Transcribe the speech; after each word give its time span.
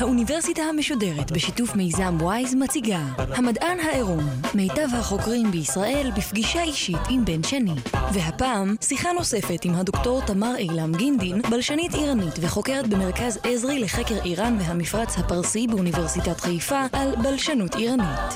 האוניברסיטה 0.00 0.62
המשודרת 0.62 1.32
בשיתוף 1.32 1.76
מיזם 1.76 2.16
וויז 2.20 2.54
מציגה 2.54 3.00
המדען 3.18 3.80
העירום, 3.80 4.24
מיטב 4.54 4.88
החוקרים 4.98 5.50
בישראל 5.50 6.10
בפגישה 6.16 6.62
אישית 6.62 6.98
עם 7.10 7.24
בן 7.24 7.42
שני. 7.42 7.74
והפעם, 8.12 8.74
שיחה 8.80 9.12
נוספת 9.12 9.64
עם 9.64 9.74
הדוקטור 9.74 10.20
תמר 10.26 10.56
אילם 10.58 10.92
גינדין, 10.96 11.42
בלשנית 11.50 11.94
איראנית 11.94 12.34
וחוקרת 12.40 12.86
במרכז 12.86 13.38
עזרי 13.44 13.78
לחקר 13.78 14.14
איראן 14.24 14.56
והמפרץ 14.60 15.18
הפרסי 15.18 15.66
באוניברסיטת 15.66 16.40
חיפה 16.40 16.80
על 16.92 17.16
בלשנות 17.22 17.76
איראנית. 17.76 18.34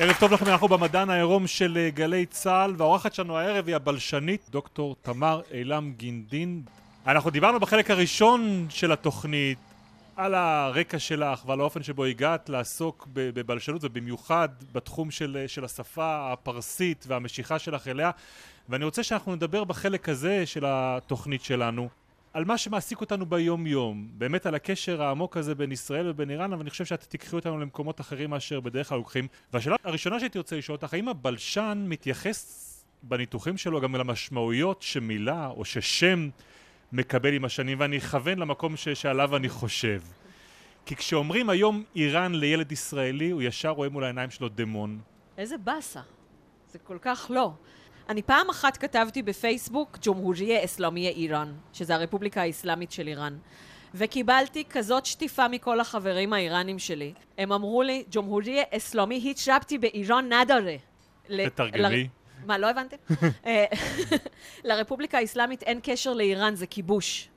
ערב 0.00 0.16
טוב 0.20 0.32
לכם, 0.32 0.46
אנחנו 0.46 0.68
במדען 0.68 1.10
העירום 1.10 1.46
של 1.46 1.76
אה, 1.76 1.90
גלי 1.90 2.26
צה"ל, 2.26 2.74
והאורחת 2.78 3.14
שלנו 3.14 3.38
הערב 3.38 3.66
היא 3.66 3.76
הבלשנית, 3.76 4.46
דוקטור 4.50 4.96
תמר 5.02 5.40
אילם 5.52 5.92
גינדין. 5.96 6.62
אנחנו 7.06 7.30
דיברנו 7.30 7.60
בחלק 7.60 7.90
הראשון 7.90 8.66
של 8.70 8.92
התוכנית 8.92 9.58
על 10.16 10.34
הרקע 10.34 10.98
שלך 10.98 11.42
ועל 11.46 11.60
האופן 11.60 11.82
שבו 11.82 12.04
הגעת 12.04 12.48
לעסוק 12.48 13.08
בבלשנות 13.12 13.84
ובמיוחד 13.84 14.48
בתחום 14.72 15.10
של, 15.10 15.44
של 15.46 15.64
השפה 15.64 16.32
הפרסית 16.32 17.04
והמשיכה 17.08 17.58
שלך 17.58 17.88
אליה 17.88 18.10
ואני 18.68 18.84
רוצה 18.84 19.02
שאנחנו 19.02 19.34
נדבר 19.34 19.64
בחלק 19.64 20.08
הזה 20.08 20.46
של 20.46 20.64
התוכנית 20.66 21.44
שלנו 21.44 21.88
על 22.32 22.44
מה 22.44 22.58
שמעסיק 22.58 23.00
אותנו 23.00 23.26
ביום 23.26 23.66
יום, 23.66 24.08
באמת 24.12 24.46
על 24.46 24.54
הקשר 24.54 25.02
העמוק 25.02 25.36
הזה 25.36 25.54
בין 25.54 25.72
ישראל 25.72 26.08
ובין 26.08 26.30
איראן, 26.30 26.52
אבל 26.52 26.60
אני 26.60 26.70
חושב 26.70 26.84
שאת 26.84 27.02
תיקחי 27.02 27.36
אותנו 27.36 27.58
למקומות 27.58 28.00
אחרים 28.00 28.30
מאשר 28.30 28.60
בדרך 28.60 28.88
כלל 28.88 28.98
לוקחים. 28.98 29.28
והשאלה 29.52 29.76
הראשונה 29.84 30.20
שהייתי 30.20 30.38
רוצה 30.38 30.56
לשאול 30.56 30.76
אותך, 30.76 30.94
האם 30.94 31.08
הבלשן 31.08 31.84
מתייחס 31.88 32.72
בניתוחים 33.02 33.56
שלו 33.56 33.80
גם 33.80 33.96
למשמעויות 33.96 34.82
שמילה 34.82 35.46
או 35.46 35.64
ששם 35.64 36.28
מקבל 36.92 37.34
עם 37.34 37.44
השנים, 37.44 37.80
ואני 37.80 37.98
אכוון 37.98 38.38
למקום 38.38 38.76
ש- 38.76 38.88
שעליו 38.88 39.36
אני 39.36 39.48
חושב. 39.48 40.00
כי 40.86 40.96
כשאומרים 40.96 41.50
היום 41.50 41.82
איראן 41.96 42.34
לילד 42.34 42.72
ישראלי, 42.72 43.30
הוא 43.30 43.42
ישר 43.42 43.68
רואה 43.70 43.88
מול 43.88 44.04
העיניים 44.04 44.30
שלו 44.30 44.48
דמון. 44.48 45.00
איזה 45.38 45.58
באסה. 45.58 46.00
זה 46.72 46.78
כל 46.78 46.98
כך 47.02 47.30
לא. 47.34 47.52
אני 48.08 48.22
פעם 48.22 48.50
אחת 48.50 48.76
כתבתי 48.76 49.22
בפייסבוק 49.22 49.98
ג'ומהוריה 50.02 50.64
אסלאמיה 50.64 51.10
איראן, 51.10 51.52
שזה 51.72 51.94
הרפובליקה 51.94 52.42
האסלאמית 52.42 52.92
של 52.92 53.08
איראן. 53.08 53.38
וקיבלתי 53.94 54.64
כזאת 54.70 55.06
שטיפה 55.06 55.48
מכל 55.48 55.80
החברים 55.80 56.32
האיראנים 56.32 56.78
שלי. 56.78 57.12
הם 57.38 57.52
אמרו 57.52 57.82
לי, 57.82 58.04
ג'ומהוריה 58.10 58.62
אסלאמי 58.76 59.14
היצ'רפתי 59.14 59.78
באיראן 59.78 60.32
נדרה. 60.32 60.76
תתרגמי. 61.46 62.08
מה, 62.46 62.58
לא 62.58 62.70
הבנתם? 62.70 62.96
אה, 63.46 63.64
לרפובליקה 64.64 65.18
האסלאמית 65.18 65.62
אין 65.62 65.80
קשר 65.82 66.12
לאיראן, 66.12 66.54
זה 66.54 66.66
כיבוש. 66.66 67.28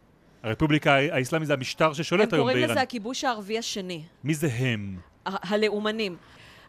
הרפובליקה 0.44 0.94
האסלאמית 0.94 1.48
זה 1.48 1.54
המשטר 1.54 1.94
ששולט 1.94 2.34
היום 2.34 2.48
הם 2.48 2.54
באיראן. 2.54 2.62
קוראים 2.62 2.72
לזה 2.72 2.82
הכיבוש 2.82 3.24
הערבי 3.24 3.58
השני. 3.58 4.04
מי 4.24 4.34
זה 4.34 4.48
הם? 4.48 5.00
הלאומנים. 5.26 6.18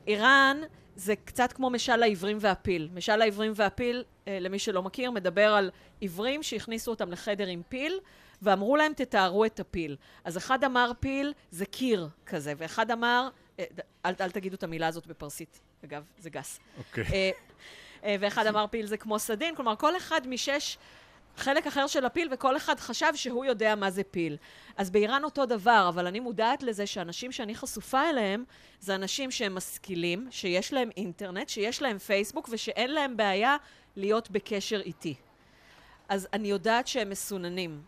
איראן 0.07 0.57
זה 0.97 1.15
קצת 1.25 1.53
כמו 1.53 1.71
משל 1.71 2.03
העברים 2.03 2.39
והפיל. 2.41 2.89
משל 2.95 3.23
העברים 3.23 3.53
והפיל, 3.57 4.05
אה, 4.29 4.39
למי 4.41 4.59
שלא 4.59 4.83
מכיר, 4.83 5.11
מדבר 5.11 5.55
על 5.55 5.71
עיוורים 6.01 6.43
שהכניסו 6.43 6.91
אותם 6.91 7.13
לחדר 7.13 7.47
עם 7.47 7.63
פיל, 7.69 7.99
ואמרו 8.43 8.77
להם 8.77 8.93
תתארו 8.97 9.45
את 9.45 9.61
הפיל. 9.61 9.97
אז 10.25 10.37
אחד 10.37 10.65
אמר 10.65 10.91
פיל 11.01 11.33
זה 11.51 11.67
קיר 11.67 12.09
כזה, 12.27 12.53
ואחד 12.57 12.91
אמר, 12.91 13.29
אה, 13.59 13.65
אל, 14.07 14.15
אל 14.21 14.31
תגידו 14.31 14.57
את 14.57 14.63
המילה 14.63 14.87
הזאת 14.87 15.07
בפרסית, 15.07 15.61
אגב, 15.85 16.03
זה 16.19 16.31
גס. 16.31 16.61
אוקיי. 16.79 17.05
אה, 17.13 17.31
ואחד 18.05 18.47
אמר 18.47 18.67
פיל 18.67 18.87
זה 18.87 18.97
כמו 18.97 19.19
סדין, 19.19 19.55
כלומר 19.55 19.77
כל 19.77 19.97
אחד 19.97 20.21
משש 20.29 20.79
חלק 21.37 21.67
אחר 21.67 21.87
של 21.87 22.05
הפיל, 22.05 22.29
וכל 22.33 22.57
אחד 22.57 22.81
חשב 22.81 23.13
שהוא 23.15 23.45
יודע 23.45 23.75
מה 23.75 23.91
זה 23.91 24.03
פיל. 24.05 24.37
אז 24.77 24.91
באיראן 24.91 25.25
אותו 25.25 25.47
דבר, 25.47 25.87
אבל 25.89 26.07
אני 26.07 26.21
מודעת 26.21 26.63
לזה 26.63 26.87
שאנשים 26.87 27.33
שאני 27.33 27.55
חשופה 27.55 28.11
אליהם, 28.11 28.45
זה 28.81 28.95
אנשים 28.95 29.31
שהם 29.31 29.55
משכילים, 29.55 30.29
שיש 30.31 30.73
להם 30.73 30.91
אינטרנט, 30.97 31.49
שיש 31.49 31.83
להם 31.83 31.99
פייסבוק, 31.99 32.49
ושאין 32.53 32.91
להם 32.91 33.17
בעיה 33.17 33.57
להיות 33.97 34.31
בקשר 34.31 34.81
איתי. 34.81 35.15
אז 36.09 36.29
אני 36.33 36.49
יודעת 36.49 36.87
שהם 36.87 37.11
מסוננים. 37.11 37.83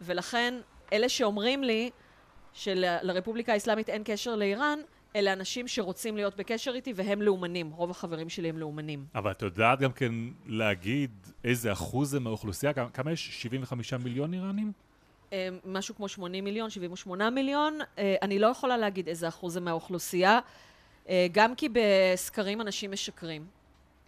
ולכן, 0.00 0.54
אלה 0.92 1.08
שאומרים 1.08 1.64
לי 1.64 1.90
שלרפובליקה 2.52 3.52
האסלאמית 3.52 3.88
אין 3.88 4.02
קשר 4.04 4.36
לאיראן, 4.36 4.78
אלה 5.16 5.32
אנשים 5.32 5.68
שרוצים 5.68 6.16
להיות 6.16 6.36
בקשר 6.36 6.72
איתי 6.74 6.92
והם 6.96 7.22
לאומנים, 7.22 7.70
רוב 7.70 7.90
החברים 7.90 8.28
שלי 8.28 8.48
הם 8.48 8.58
לאומנים. 8.58 9.04
אבל 9.14 9.30
את 9.30 9.42
יודעת 9.42 9.80
גם 9.80 9.92
כן 9.92 10.12
להגיד 10.46 11.10
איזה 11.44 11.72
אחוז 11.72 12.10
זה 12.10 12.20
מהאוכלוסייה? 12.20 12.72
כמה, 12.72 13.12
יש? 13.12 13.42
75 13.42 13.94
מיליון 13.94 14.34
איראנים? 14.34 14.72
אה, 15.32 15.48
משהו 15.64 15.94
כמו 15.94 16.08
80 16.08 16.44
מיליון, 16.44 16.70
78 16.70 17.30
מיליון. 17.30 17.78
אה, 17.98 18.14
אני 18.22 18.38
לא 18.38 18.46
יכולה 18.46 18.76
להגיד 18.76 19.08
איזה 19.08 19.28
אחוז 19.28 19.52
זה 19.52 19.60
מהאוכלוסייה, 19.60 20.38
אה, 21.08 21.26
גם 21.32 21.54
כי 21.54 21.68
בסקרים 21.72 22.60
אנשים 22.60 22.92
משקרים. 22.92 23.46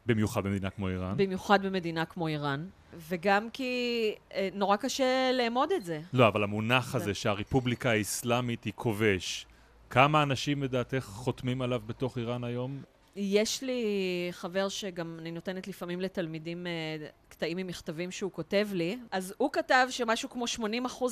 במיוחד 0.07 0.45
במדינה 0.45 0.71
כמו 0.71 0.89
איראן? 0.89 1.17
במיוחד 1.17 1.67
במדינה 1.67 2.05
כמו 2.05 2.29
איראן. 2.29 2.67
וגם 3.09 3.51
כי 3.51 4.15
נורא 4.53 4.77
קשה 4.77 5.31
לאמוד 5.33 5.73
את 5.73 5.85
זה. 5.85 6.01
לא, 6.13 6.29
אבל 6.29 6.45
המונח 6.45 6.95
הזה 6.95 7.15
שהרפובליקה 7.15 7.91
האסלאמית 7.91 8.65
היא 8.65 8.73
כובש, 8.77 9.47
כמה 9.95 10.23
אנשים 10.23 10.63
לדעתך 10.63 11.05
חותמים 11.05 11.63
עליו 11.63 11.81
בתוך 11.87 12.19
איראן 12.19 12.45
היום? 12.45 12.83
יש 13.17 13.63
לי 13.63 13.83
חבר 14.31 14.69
שגם 14.69 15.17
אני 15.19 15.31
נותנת 15.31 15.69
לפעמים 15.69 16.01
לתלמידים 16.01 16.67
קטעים 17.29 17.57
ממכתבים 17.57 18.11
שהוא 18.11 18.33
כותב 18.33 18.69
לי, 18.73 18.99
אז 19.13 19.35
הוא 19.39 19.51
כתב 19.53 19.87
שמשהו 19.91 20.31
כמו 20.31 20.45
80% 20.45 20.61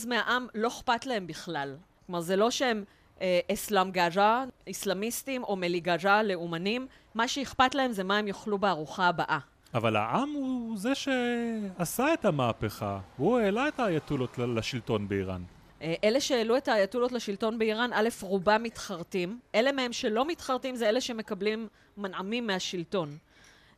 מהעם 0.08 0.46
לא 0.54 0.68
אכפת 0.68 1.06
להם 1.06 1.26
בכלל. 1.26 1.76
כלומר, 2.06 2.20
זה 2.20 2.36
לא 2.36 2.50
שהם 2.50 2.84
אה, 3.20 3.40
אסלאם 3.52 3.90
גאג'ה, 3.90 4.44
אסלאמיסטים 4.70 5.44
או 5.44 5.56
מליגאג'ה, 5.56 6.22
לאומנים, 6.22 6.86
מה 7.14 7.28
שאכפת 7.28 7.74
להם 7.74 7.92
זה 7.92 8.04
מה 8.04 8.18
הם 8.18 8.28
יאכלו 8.28 8.58
בארוחה 8.58 9.08
הבאה. 9.08 9.38
אבל 9.74 9.96
העם 9.96 10.28
הוא 10.34 10.78
זה 10.78 10.94
שעשה 10.94 12.14
את 12.14 12.24
המהפכה, 12.24 13.00
הוא 13.16 13.38
העלה 13.38 13.68
את 13.68 13.80
האייתולות 13.80 14.38
לשלטון 14.38 15.08
באיראן. 15.08 15.42
אה, 15.82 15.94
אלה 16.04 16.20
שהעלו 16.20 16.56
את 16.56 16.68
האייתולות 16.68 17.12
לשלטון 17.12 17.58
באיראן, 17.58 17.90
א', 17.92 18.08
רובם 18.20 18.62
מתחרטים. 18.62 19.40
אלה 19.54 19.72
מהם 19.72 19.92
שלא 19.92 20.24
מתחרטים 20.24 20.76
זה 20.76 20.88
אלה 20.88 21.00
שמקבלים 21.00 21.68
מנעמים 21.96 22.46
מהשלטון. 22.46 23.16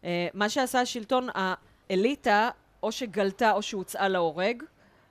אה, 0.04 0.28
מה 0.34 0.48
שעשה 0.48 0.80
השלטון, 0.80 1.28
האליטה, 1.34 2.50
או 2.82 2.92
שגלתה 2.92 3.52
או 3.52 3.62
שהוצאה 3.62 4.08
להורג. 4.08 4.62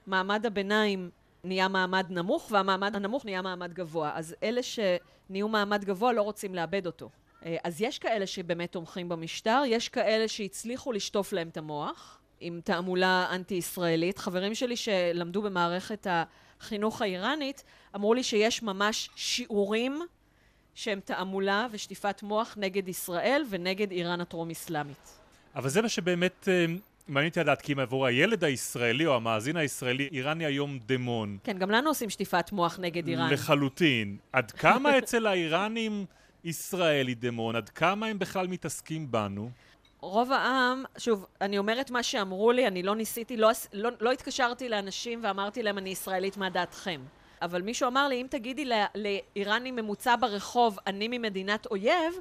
מעמד 0.07 0.45
הביניים 0.45 1.09
נהיה 1.43 1.67
מעמד 1.67 2.05
נמוך, 2.09 2.47
והמעמד 2.51 2.95
הנמוך 2.95 3.25
נהיה 3.25 3.41
מעמד 3.41 3.73
גבוה. 3.73 4.11
אז 4.15 4.35
אלה 4.43 4.61
שנהיו 4.63 5.47
מעמד 5.47 5.85
גבוה 5.85 6.13
לא 6.13 6.21
רוצים 6.21 6.55
לאבד 6.55 6.85
אותו. 6.85 7.09
אה, 7.45 7.57
אז 7.63 7.81
יש 7.81 7.99
כאלה 7.99 8.27
שבאמת 8.27 8.71
תומכים 8.71 9.09
במשטר, 9.09 9.61
יש 9.67 9.89
כאלה 9.89 10.27
שהצליחו 10.27 10.91
לשטוף 10.91 11.33
להם 11.33 11.47
את 11.47 11.57
המוח 11.57 12.19
עם 12.39 12.61
תעמולה 12.63 13.27
אנטי-ישראלית. 13.31 14.17
חברים 14.17 14.55
שלי 14.55 14.75
שלמדו 14.75 15.41
במערכת 15.41 16.07
החינוך 16.63 17.01
האיראנית 17.01 17.63
אמרו 17.95 18.13
לי 18.13 18.23
שיש 18.23 18.63
ממש 18.63 19.09
שיעורים 19.15 20.01
שהם 20.75 20.99
תעמולה 20.99 21.67
ושטיפת 21.71 22.23
מוח 22.23 22.55
נגד 22.57 22.87
ישראל 22.87 23.43
ונגד 23.49 23.91
איראן 23.91 24.21
הטרום-אסלאמית. 24.21 25.19
אבל 25.55 25.69
זה 25.69 25.81
מה 25.81 25.89
שבאמת 25.89 26.47
אה, 26.47 26.65
מעניין 27.07 27.29
אותי 27.29 27.39
לדעת, 27.39 27.61
כי 27.61 27.73
אם 27.73 27.79
עבור 27.79 28.05
הילד 28.05 28.43
הישראלי 28.43 29.05
או 29.05 29.15
המאזין 29.15 29.57
הישראלי, 29.57 30.09
איראן 30.11 30.39
היא 30.39 30.47
היום 30.47 30.79
דמון. 30.85 31.37
כן, 31.43 31.57
גם 31.57 31.71
לנו 31.71 31.89
עושים 31.89 32.09
שטיפת 32.09 32.51
מוח 32.51 32.79
נגד 32.81 33.07
איראן. 33.07 33.33
לחלוטין. 33.33 34.17
עד 34.33 34.51
כמה 34.61 34.97
אצל 34.97 35.27
האיראנים 35.27 36.05
ישראל 36.43 37.07
היא 37.07 37.15
דמון? 37.19 37.55
עד 37.55 37.69
כמה 37.69 38.05
הם 38.05 38.19
בכלל 38.19 38.47
מתעסקים 38.47 39.11
בנו? 39.11 39.49
רוב 40.03 40.31
העם, 40.31 40.83
שוב, 40.97 41.25
אני 41.41 41.57
אומרת 41.57 41.91
מה 41.91 42.03
שאמרו 42.03 42.51
לי, 42.51 42.67
אני 42.67 42.83
לא 42.83 42.95
ניסיתי, 42.95 43.37
לא, 43.37 43.49
לא, 43.73 43.89
לא 43.99 44.11
התקשרתי 44.11 44.69
לאנשים 44.69 45.19
ואמרתי 45.23 45.63
להם, 45.63 45.77
אני 45.77 45.89
ישראלית, 45.89 46.37
מה 46.37 46.49
דעתכם? 46.49 47.01
אבל 47.41 47.61
מישהו 47.61 47.87
אמר 47.87 48.07
לי, 48.07 48.21
אם 48.21 48.27
תגידי 48.29 48.69
לאיראני 48.95 49.71
ממוצע 49.71 50.15
ברחוב, 50.19 50.79
אני 50.87 51.07
ממדינת 51.07 51.65
אויב, 51.65 52.13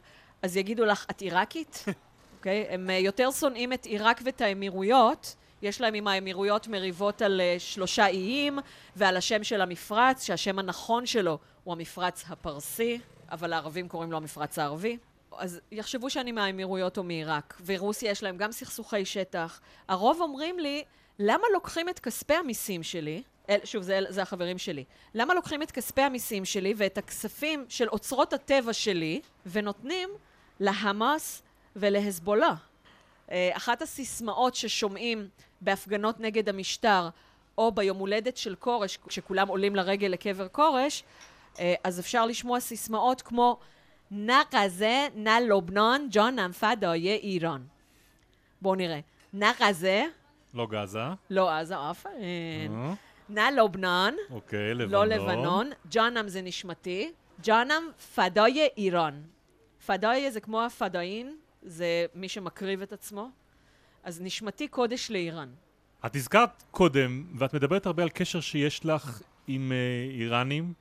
אז 0.42 0.56
יגידו 0.56 0.84
לך, 0.84 1.06
את 1.10 1.20
עיראקית? 1.20 1.84
אוקיי? 2.38 2.66
Okay? 2.68 2.72
הם 2.72 2.90
אה, 2.90 2.98
יותר 2.98 3.30
שונאים 3.30 3.72
את 3.72 3.84
עיראק 3.84 4.20
ואת 4.24 4.40
האמירויות. 4.40 5.36
יש 5.62 5.80
להם 5.80 5.94
עם 5.94 6.08
האמירויות 6.08 6.68
מריבות 6.68 7.22
על 7.22 7.40
uh, 7.40 7.60
שלושה 7.60 8.06
איים 8.06 8.58
ועל 8.96 9.16
השם 9.16 9.44
של 9.44 9.60
המפרץ, 9.60 10.24
שהשם 10.24 10.58
הנכון 10.58 11.06
שלו 11.06 11.38
הוא 11.64 11.72
המפרץ 11.72 12.24
הפרסי, 12.28 13.00
אבל 13.30 13.52
הערבים 13.52 13.88
קוראים 13.88 14.12
לו 14.12 14.16
המפרץ 14.16 14.58
הערבי. 14.58 14.98
אז 15.38 15.60
יחשבו 15.72 16.10
שאני 16.10 16.32
מהאמירויות 16.32 16.98
או 16.98 17.02
מעיראק, 17.02 17.60
ורוסיה 17.66 18.10
יש 18.10 18.22
להם 18.22 18.36
גם 18.36 18.52
סכסוכי 18.52 19.04
שטח. 19.04 19.60
הרוב 19.88 20.20
אומרים 20.20 20.58
לי, 20.58 20.84
למה 21.18 21.44
לוקחים 21.52 21.88
את 21.88 21.98
כספי 21.98 22.34
המיסים 22.34 22.82
שלי, 22.82 23.22
אל, 23.50 23.58
שוב, 23.64 23.82
זה, 23.82 24.00
זה 24.08 24.22
החברים 24.22 24.58
שלי, 24.58 24.84
למה 25.14 25.34
לוקחים 25.34 25.62
את 25.62 25.70
כספי 25.70 26.02
המיסים 26.02 26.44
שלי 26.44 26.74
ואת 26.76 26.98
הכספים 26.98 27.64
של 27.68 27.88
אוצרות 27.88 28.32
הטבע 28.32 28.72
שלי, 28.72 29.20
ונותנים 29.46 30.08
להמאס 30.60 31.42
ולהזבולה? 31.76 32.54
אה, 33.30 33.50
אחת 33.52 33.82
הסיסמאות 33.82 34.54
ששומעים 34.54 35.28
בהפגנות 35.60 36.20
נגד 36.20 36.48
המשטר, 36.48 37.08
או 37.58 37.72
ביום 37.72 37.98
הולדת 37.98 38.36
של 38.36 38.54
כורש, 38.54 38.98
כשכולם 39.08 39.48
עולים 39.48 39.76
לרגל 39.76 40.08
לקבר 40.08 40.48
כורש, 40.48 41.04
אה, 41.58 41.74
אז 41.84 42.00
אפשר 42.00 42.26
לשמוע 42.26 42.60
סיסמאות 42.60 43.22
כמו 43.22 43.58
נא 44.14 44.42
כזה, 44.50 45.08
נא 45.14 45.38
לובנון, 45.48 46.08
ג'ון 46.10 46.38
נמפה 46.38 46.74
דויה 46.74 47.14
איראן. 47.14 47.62
בואו 48.62 48.74
נראה. 48.74 49.00
נא 49.32 49.50
כזה, 49.58 50.04
לא 50.54 50.66
גאזה. 50.66 51.00
לא 51.30 51.50
עזה. 51.50 51.74
אה, 51.76 52.92
נא 53.28 53.48
לובנון, 53.56 54.14
אוקיי, 54.30 54.74
לבנון. 54.74 55.08
לא 55.08 55.16
לבנון. 55.16 55.70
ג'אנם 55.88 56.28
זה 56.28 56.42
נשמתי. 56.42 57.12
ג'אנם 57.44 57.82
פדאיה 58.14 58.66
איראן. 58.76 59.22
פדאיה 59.86 60.30
זה 60.30 60.40
כמו 60.40 60.62
הפדאין, 60.62 61.36
זה 61.62 62.06
מי 62.14 62.28
שמקריב 62.28 62.82
את 62.82 62.92
עצמו. 62.92 63.30
אז 64.04 64.20
נשמתי 64.20 64.68
קודש 64.68 65.10
לאיראן. 65.10 65.48
את 66.06 66.16
הזכרת 66.16 66.62
קודם, 66.70 67.26
ואת 67.38 67.54
מדברת 67.54 67.86
הרבה 67.86 68.02
על 68.02 68.08
קשר 68.08 68.40
שיש 68.40 68.84
לך 68.84 69.22
עם 69.46 69.72
אה, 69.72 69.76
איראנים, 70.18 70.72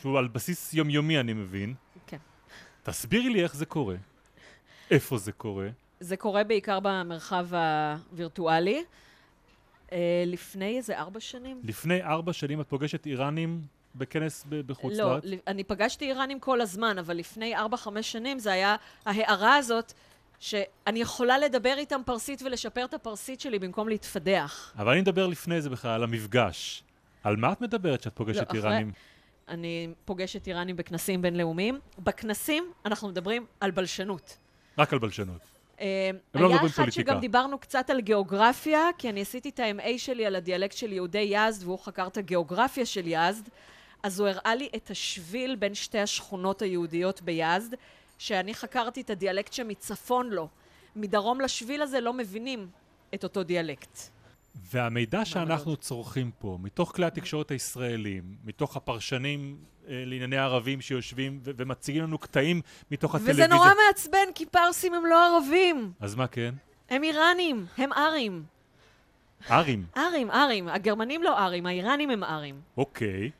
שהוא 0.00 0.18
על 0.18 0.28
בסיס 0.28 0.74
יומיומי, 0.74 1.20
אני 1.20 1.32
מבין. 1.32 1.74
תסבירי 2.82 3.28
לי 3.28 3.42
איך 3.42 3.54
זה 3.56 3.66
קורה. 3.66 3.96
איפה 4.90 5.18
זה 5.18 5.32
קורה? 5.32 5.68
זה 6.00 6.16
קורה 6.16 6.44
בעיקר 6.44 6.78
במרחב 6.82 7.46
הווירטואלי. 7.54 8.84
אה, 9.92 9.98
לפני 10.26 10.76
איזה 10.76 10.98
ארבע 10.98 11.20
שנים? 11.20 11.60
לפני 11.64 12.02
ארבע 12.02 12.32
שנים 12.32 12.60
את 12.60 12.68
פוגשת 12.68 13.06
איראנים 13.06 13.60
בכנס 13.94 14.44
ב- 14.48 14.60
בחוץ 14.66 14.94
לא, 14.96 15.04
לארץ? 15.04 15.22
ל- 15.26 15.34
אני 15.46 15.64
פגשתי 15.64 16.04
איראנים 16.04 16.40
כל 16.40 16.60
הזמן, 16.60 16.98
אבל 16.98 17.16
לפני 17.16 17.56
ארבע-חמש 17.56 18.12
שנים 18.12 18.38
זה 18.38 18.52
היה 18.52 18.76
ההערה 19.06 19.56
הזאת 19.56 19.92
שאני 20.40 21.00
יכולה 21.00 21.38
לדבר 21.38 21.74
איתם 21.78 22.00
פרסית 22.06 22.42
ולשפר 22.42 22.84
את 22.84 22.94
הפרסית 22.94 23.40
שלי 23.40 23.58
במקום 23.58 23.88
להתפדח. 23.88 24.72
אבל 24.78 24.92
אני 24.92 25.00
מדבר 25.00 25.26
לפני 25.26 25.60
זה 25.60 25.70
בכלל, 25.70 25.90
על 25.90 26.02
המפגש. 26.04 26.82
על 27.24 27.36
מה 27.36 27.52
את 27.52 27.60
מדברת 27.60 28.00
כשאת 28.00 28.12
לא, 28.12 28.16
פוגשת 28.16 28.42
אחרי- 28.48 28.58
איראנים? 28.58 28.92
אני 29.50 29.88
פוגשת 30.04 30.46
איראנים 30.46 30.76
בכנסים 30.76 31.22
בינלאומיים. 31.22 31.80
בכנסים 31.98 32.72
אנחנו 32.86 33.08
מדברים 33.08 33.46
על 33.60 33.70
בלשנות. 33.70 34.36
רק 34.78 34.92
על 34.92 34.98
בלשנות. 34.98 35.40
אה, 35.80 36.10
לא 36.34 36.40
היה 36.40 36.48
מדברים 36.48 36.66
אחד 36.66 36.76
פוליטיקה. 36.76 37.12
שגם 37.12 37.20
דיברנו 37.20 37.58
קצת 37.58 37.90
על 37.90 38.00
גיאוגרפיה, 38.00 38.88
כי 38.98 39.10
אני 39.10 39.20
עשיתי 39.20 39.48
את 39.48 39.60
ה-MA 39.60 39.98
שלי 39.98 40.26
על 40.26 40.36
הדיאלקט 40.36 40.76
של 40.76 40.92
יהודי 40.92 41.28
יזד, 41.30 41.64
והוא 41.64 41.78
חקר 41.78 42.06
את 42.06 42.16
הגיאוגרפיה 42.16 42.86
של 42.86 43.02
יזד, 43.06 43.42
אז 44.02 44.20
הוא 44.20 44.28
הראה 44.28 44.54
לי 44.54 44.68
את 44.76 44.90
השביל 44.90 45.56
בין 45.56 45.74
שתי 45.74 45.98
השכונות 45.98 46.62
היהודיות 46.62 47.22
ביזד, 47.22 47.76
שאני 48.18 48.54
חקרתי 48.54 49.00
את 49.00 49.10
הדיאלקט 49.10 49.52
שמצפון 49.52 50.30
לו. 50.30 50.48
מדרום 50.96 51.40
לשביל 51.40 51.82
הזה 51.82 52.00
לא 52.00 52.12
מבינים 52.12 52.68
את 53.14 53.24
אותו 53.24 53.42
דיאלקט. 53.42 53.98
והמידע 54.54 55.24
שאנחנו 55.24 55.76
צורכים 55.76 56.30
פה, 56.38 56.58
מתוך 56.62 56.92
כלי 56.96 57.06
התקשורת 57.06 57.50
הישראלים, 57.50 58.22
מתוך 58.44 58.76
הפרשנים 58.76 59.56
אה, 59.88 60.02
לענייני 60.06 60.36
ערבים 60.36 60.80
שיושבים 60.80 61.40
ו- 61.44 61.50
ומציגים 61.56 62.02
לנו 62.02 62.18
קטעים 62.18 62.60
מתוך 62.90 63.14
הטלוויזיה... 63.14 63.44
וזה 63.44 63.54
נורא 63.54 63.70
מעצבן, 63.86 64.32
כי 64.34 64.46
פרסים 64.46 64.94
הם 64.94 65.06
לא 65.06 65.36
ערבים, 65.36 65.92
אז 66.00 66.14
מה 66.14 66.26
כן? 66.26 66.54
הם 66.90 67.02
איראנים, 67.02 67.66
הם 67.78 67.92
ארים. 67.92 68.44
ארים. 69.50 69.86
ארים, 69.96 70.30
ארים. 70.30 70.68
הגרמנים 70.68 71.22
לא 71.22 71.38
ארים, 71.38 71.66
האיראנים 71.66 72.10
הם 72.10 72.24
ארים. 72.24 72.60
אוקיי. 72.76 73.30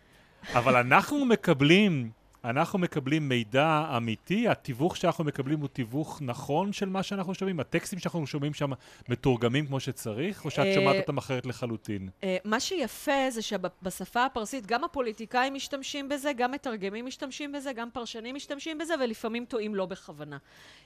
אבל 0.55 0.77
אנחנו 0.77 1.25
מקבלים, 1.25 2.11
אנחנו 2.45 2.79
מקבלים 2.79 3.29
מידע 3.29 3.85
אמיתי, 3.97 4.49
התיווך 4.49 4.97
שאנחנו 4.97 5.25
מקבלים 5.25 5.61
הוא 5.61 5.69
תיווך 5.69 6.19
נכון 6.23 6.73
של 6.73 6.89
מה 6.89 7.03
שאנחנו 7.03 7.35
שומעים? 7.35 7.61
הטקסטים 7.61 7.99
שאנחנו 7.99 8.27
שומעים 8.27 8.55
שם 8.55 8.71
מתורגמים 9.09 9.67
כמו 9.67 9.81
שצריך, 9.81 10.45
או 10.45 10.51
שאת 10.51 10.67
אה, 10.67 10.75
שומעת 10.75 10.97
אותם 10.97 11.19
אחרת 11.19 11.47
לחלוטין? 11.47 12.09
אה, 12.25 12.37
מה 12.45 12.61
שיפה 12.61 13.31
זה 13.31 13.43
שבשפה 13.43 14.25
הפרסית 14.25 14.67
גם 14.67 14.85
הפוליטיקאים 14.85 15.55
משתמשים 15.55 16.09
בזה, 16.09 16.33
גם 16.33 16.53
מתרגמים 16.53 17.07
משתמשים 17.07 17.53
בזה, 17.53 17.73
גם 17.73 17.89
פרשנים 17.93 18.35
משתמשים 18.35 18.79
בזה, 18.79 18.95
ולפעמים 19.01 19.45
טועים 19.45 19.75
לא 19.75 19.87
בכוונה. 19.87 20.39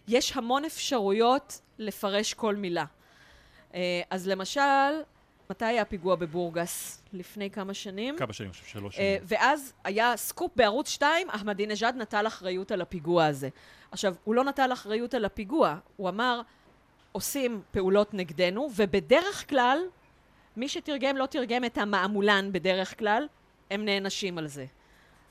יש 0.09 0.37
המון 0.37 0.65
אפשרויות 0.65 1.61
לפרש 1.79 2.35
כל 2.35 2.56
מילה. 2.56 2.85
אה, 3.75 4.03
אז 4.11 4.29
למשל, 4.29 4.61
מתי 5.50 5.64
היה 5.64 5.85
פיגוע 5.85 6.17
בבורגס? 6.17 7.02
לפני 7.12 7.50
כמה 7.50 7.75
שנים? 7.75 8.17
כמה 8.19 8.32
שנים, 8.32 8.50
אני 8.50 8.52
חושב 8.52 8.67
שלוש 8.67 8.99
אה, 8.99 9.17
שנים. 9.17 9.26
ואז 9.29 9.73
היה 9.85 10.17
סקופ 10.17 10.52
בערוץ 10.56 10.88
2, 10.88 11.31
אחמדינג'אד 11.31 11.96
נטל 11.96 12.26
אחריות 12.26 12.73
על 12.73 12.81
הפיגוע 12.81 13.26
הזה. 13.26 13.49
עכשיו, 13.91 14.14
הוא 14.25 14.35
לא 14.35 14.44
נטל 14.44 14.73
אחריות 14.73 15.14
על 15.14 15.25
הפיגוע, 15.25 15.76
הוא 15.96 16.08
אמר, 16.08 16.41
עושים 17.12 17.62
פעולות 17.70 18.14
נגדנו, 18.14 18.69
ובדרך 18.76 19.49
כלל, 19.49 19.79
מי 20.56 20.69
שתרגם 20.69 21.17
לא 21.17 21.26
תרגם 21.26 21.64
את 21.64 21.79
המעמולן 21.79 22.52
בדרך 22.52 22.99
כלל, 22.99 23.26
הם 23.70 23.85
נענשים 23.85 24.38
על 24.38 24.46
זה. 24.46 24.67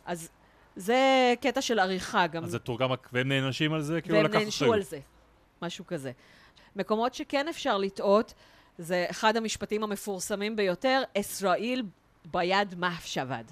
אז 0.05 0.29
זה 0.75 1.33
קטע 1.41 1.61
של 1.61 1.79
עריכה 1.79 2.27
גם. 2.27 2.43
אז 2.43 2.51
זה 2.51 2.59
תורגם, 2.59 2.89
והם 3.13 3.27
נענשים 3.27 3.73
על 3.73 3.81
זה, 3.81 4.01
כאילו 4.01 4.17
והם 4.17 4.31
נענשו. 4.31 4.73
על 4.73 4.81
זה, 4.81 4.99
משהו 5.61 5.87
כזה. 5.87 6.11
מקומות 6.75 7.13
שכן 7.13 7.47
אפשר 7.47 7.77
לטעות, 7.77 8.33
זה 8.77 9.05
אחד 9.09 9.37
המשפטים 9.37 9.83
המפורסמים 9.83 10.55
ביותר, 10.55 11.03
ישראל 11.15 11.81
ביד 12.25 12.75
מחשבד. 12.77 13.43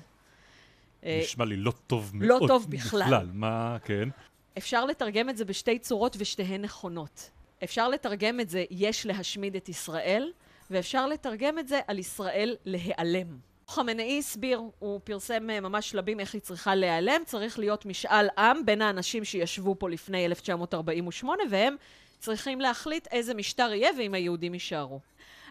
אה, 1.05 1.19
נשמע 1.23 1.45
לי 1.45 1.55
לא 1.55 1.73
טוב 1.87 2.11
לא 2.15 2.39
מאוד. 2.39 2.47
טוב 2.47 2.65
בכלל. 2.69 3.29
מה, 3.33 3.77
כן? 3.85 4.09
אפשר 4.57 4.85
לתרגם 4.85 5.29
את 5.29 5.37
זה 5.37 5.45
בשתי 5.45 5.79
צורות 5.79 6.15
ושתיהן 6.19 6.61
נכונות. 6.61 7.29
אפשר 7.63 7.89
לתרגם 7.89 8.39
את 8.39 8.49
זה 8.49 8.65
יש 8.71 9.05
להשמיד 9.05 9.55
את 9.55 9.69
ישראל, 9.69 10.31
ואפשר 10.71 11.07
לתרגם 11.07 11.59
את 11.59 11.67
זה 11.67 11.79
על 11.87 11.99
ישראל 11.99 12.55
להיעלם. 12.65 13.37
חמינאי 13.67 14.19
הסביר, 14.19 14.61
הוא 14.79 14.99
פרסם 15.03 15.49
אה, 15.49 15.59
ממש 15.59 15.89
שלבים 15.89 16.19
איך 16.19 16.33
היא 16.33 16.41
צריכה 16.41 16.75
להיעלם, 16.75 17.21
צריך 17.25 17.59
להיות 17.59 17.85
משאל 17.85 18.27
עם 18.37 18.65
בין 18.65 18.81
האנשים 18.81 19.25
שישבו 19.25 19.75
פה 19.79 19.89
לפני 19.89 20.25
1948, 20.25 21.43
והם 21.49 21.75
צריכים 22.19 22.61
להחליט 22.61 23.07
איזה 23.11 23.33
משטר 23.33 23.73
יהיה 23.73 23.89
ואם 23.97 24.13
היהודים 24.13 24.53
יישארו. 24.53 24.99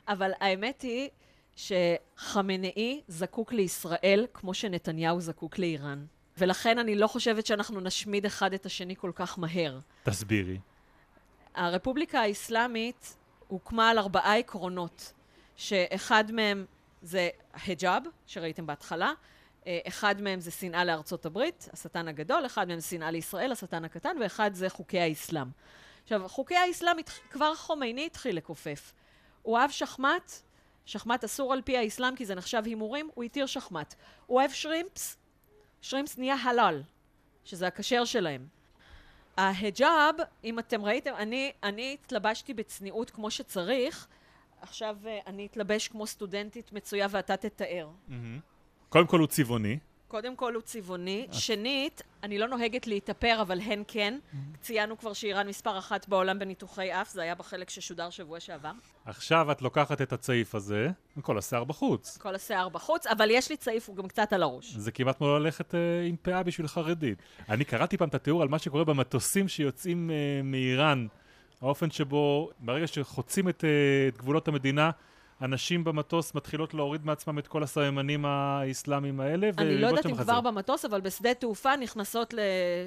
אבל 0.08 0.30
האמת 0.40 0.82
היא 0.82 1.08
שחמינאי 1.56 3.00
זקוק 3.08 3.52
לישראל 3.52 4.26
כמו 4.34 4.54
שנתניהו 4.54 5.20
זקוק 5.20 5.58
לאיראן. 5.58 6.04
ולכן 6.38 6.78
אני 6.78 6.94
לא 6.94 7.06
חושבת 7.06 7.46
שאנחנו 7.46 7.80
נשמיד 7.80 8.26
אחד 8.26 8.54
את 8.54 8.66
השני 8.66 8.96
כל 8.96 9.12
כך 9.14 9.38
מהר. 9.38 9.78
תסבירי. 10.02 10.58
הרפובליקה 11.54 12.20
האסלאמית 12.20 13.16
הוקמה 13.48 13.90
על 13.90 13.98
ארבעה 13.98 14.36
עקרונות, 14.38 15.12
שאחד 15.56 16.32
מהם 16.32 16.66
זה 17.02 17.28
היג'אב, 17.66 18.02
שראיתם 18.26 18.66
בהתחלה, 18.66 19.12
אה, 19.66 19.78
אחד 19.88 20.20
מהם 20.20 20.40
זה 20.40 20.50
שנאה 20.50 20.84
לארצות 20.84 21.26
הברית, 21.26 21.68
השטן 21.72 22.08
הגדול, 22.08 22.46
אחד 22.46 22.68
מהם 22.68 22.80
שנאה 22.80 23.10
לישראל, 23.10 23.52
השטן 23.52 23.84
הקטן, 23.84 24.16
ואחד 24.20 24.50
זה 24.54 24.68
חוקי 24.68 25.00
האסלאם. 25.00 25.48
עכשיו, 26.02 26.28
חוקי 26.28 26.56
האסלאם, 26.56 26.96
כבר 27.30 27.54
חומייני 27.54 28.06
התחיל 28.06 28.36
לכופף. 28.36 28.92
הוא 29.42 29.58
אהב 29.58 29.70
שחמט, 29.70 30.32
שחמט 30.84 31.24
אסור 31.24 31.52
על 31.52 31.62
פי 31.62 31.76
האסלאם 31.76 32.16
כי 32.16 32.26
זה 32.26 32.34
נחשב 32.34 32.62
הימורים, 32.64 33.10
הוא 33.14 33.24
התיר 33.24 33.46
שחמט. 33.46 33.94
הוא 34.26 34.38
אוהב 34.38 34.50
שרימפס, 34.50 35.16
שרימפס 35.80 36.18
נהיה 36.18 36.34
הלל, 36.34 36.82
שזה 37.44 37.66
הכשר 37.66 38.04
שלהם. 38.04 38.46
ההיג'אב, 39.36 40.14
אם 40.44 40.58
אתם 40.58 40.84
ראיתם, 40.84 41.12
אני, 41.18 41.52
אני 41.62 41.96
התלבשתי 42.02 42.54
בצניעות 42.54 43.10
כמו 43.10 43.30
שצריך, 43.30 44.06
עכשיו 44.60 44.96
אה, 45.06 45.18
אני 45.26 45.46
אתלבש 45.46 45.88
כמו 45.88 46.06
סטודנטית 46.06 46.72
מצויה 46.72 47.06
ואתה 47.10 47.36
תתאר. 47.36 47.88
קודם 48.88 49.06
כל 49.06 49.18
הוא 49.18 49.26
צבעוני. 49.26 49.78
קודם 50.10 50.36
כל 50.36 50.54
הוא 50.54 50.62
צבעוני. 50.62 51.26
שנית, 51.32 52.02
אני 52.22 52.38
לא 52.38 52.48
נוהגת 52.48 52.86
להתאפר, 52.86 53.38
אבל 53.42 53.60
הן 53.60 53.82
כן. 53.88 54.18
ציינו 54.60 54.98
כבר 54.98 55.12
שאיראן 55.12 55.48
מספר 55.48 55.78
אחת 55.78 56.08
בעולם 56.08 56.38
בניתוחי 56.38 56.92
אף, 56.92 57.10
זה 57.10 57.22
היה 57.22 57.34
בחלק 57.34 57.70
ששודר 57.70 58.10
שבוע 58.10 58.40
שעבר. 58.40 58.72
עכשיו 59.04 59.52
את 59.52 59.62
לוקחת 59.62 60.02
את 60.02 60.12
הצעיף 60.12 60.54
הזה, 60.54 60.88
וכל 61.16 61.38
השיער 61.38 61.64
בחוץ. 61.64 62.16
כל 62.16 62.34
השיער 62.34 62.68
בחוץ, 62.68 63.06
אבל 63.06 63.30
יש 63.30 63.50
לי 63.50 63.56
צעיף, 63.56 63.88
הוא 63.88 63.96
גם 63.96 64.08
קצת 64.08 64.32
על 64.32 64.42
הראש. 64.42 64.74
זה 64.76 64.92
כמעט 64.92 65.16
כמו 65.16 65.38
ללכת 65.38 65.74
אה, 65.74 65.80
עם 66.08 66.16
פאה 66.22 66.42
בשביל 66.42 66.66
חרדית. 66.66 67.18
אני 67.48 67.64
קראתי 67.64 67.96
פעם 67.96 68.08
את 68.08 68.14
התיאור 68.14 68.42
על 68.42 68.48
מה 68.48 68.58
שקורה 68.58 68.84
במטוסים 68.84 69.48
שיוצאים 69.48 70.10
אה, 70.10 70.40
מאיראן. 70.44 71.06
האופן 71.62 71.90
שבו 71.90 72.50
ברגע 72.58 72.86
שחוצים 72.86 73.48
את, 73.48 73.64
אה, 73.64 74.08
את 74.08 74.18
גבולות 74.18 74.48
המדינה, 74.48 74.90
הנשים 75.40 75.84
במטוס 75.84 76.34
מתחילות 76.34 76.74
להוריד 76.74 77.06
מעצמם 77.06 77.38
את 77.38 77.46
כל 77.46 77.62
הסממנים 77.62 78.24
האסלאמיים 78.24 79.20
האלה. 79.20 79.50
אני 79.58 79.78
לא 79.78 79.86
יודעת 79.86 80.06
אם 80.06 80.16
כבר. 80.16 80.40
במטוס, 80.40 80.84
אבל 80.84 81.00
בשדה 81.00 81.34
תעופה 81.34 81.76
נכנסות 81.76 82.34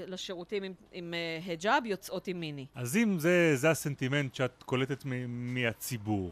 לשירותים 0.08 0.64
עם, 0.64 0.74
עם 0.92 1.14
אה, 1.14 1.40
היג'אב, 1.46 1.86
יוצאות 1.86 2.28
עם 2.28 2.40
מיני. 2.40 2.66
אז 2.76 2.98
אם 2.98 3.20
זה, 3.20 3.56
זה 3.56 3.72
הסנטימנט 3.72 4.36
שאת 4.36 4.64
קולטת 4.66 5.06
מ- 5.06 5.54
מהציבור, 5.54 6.32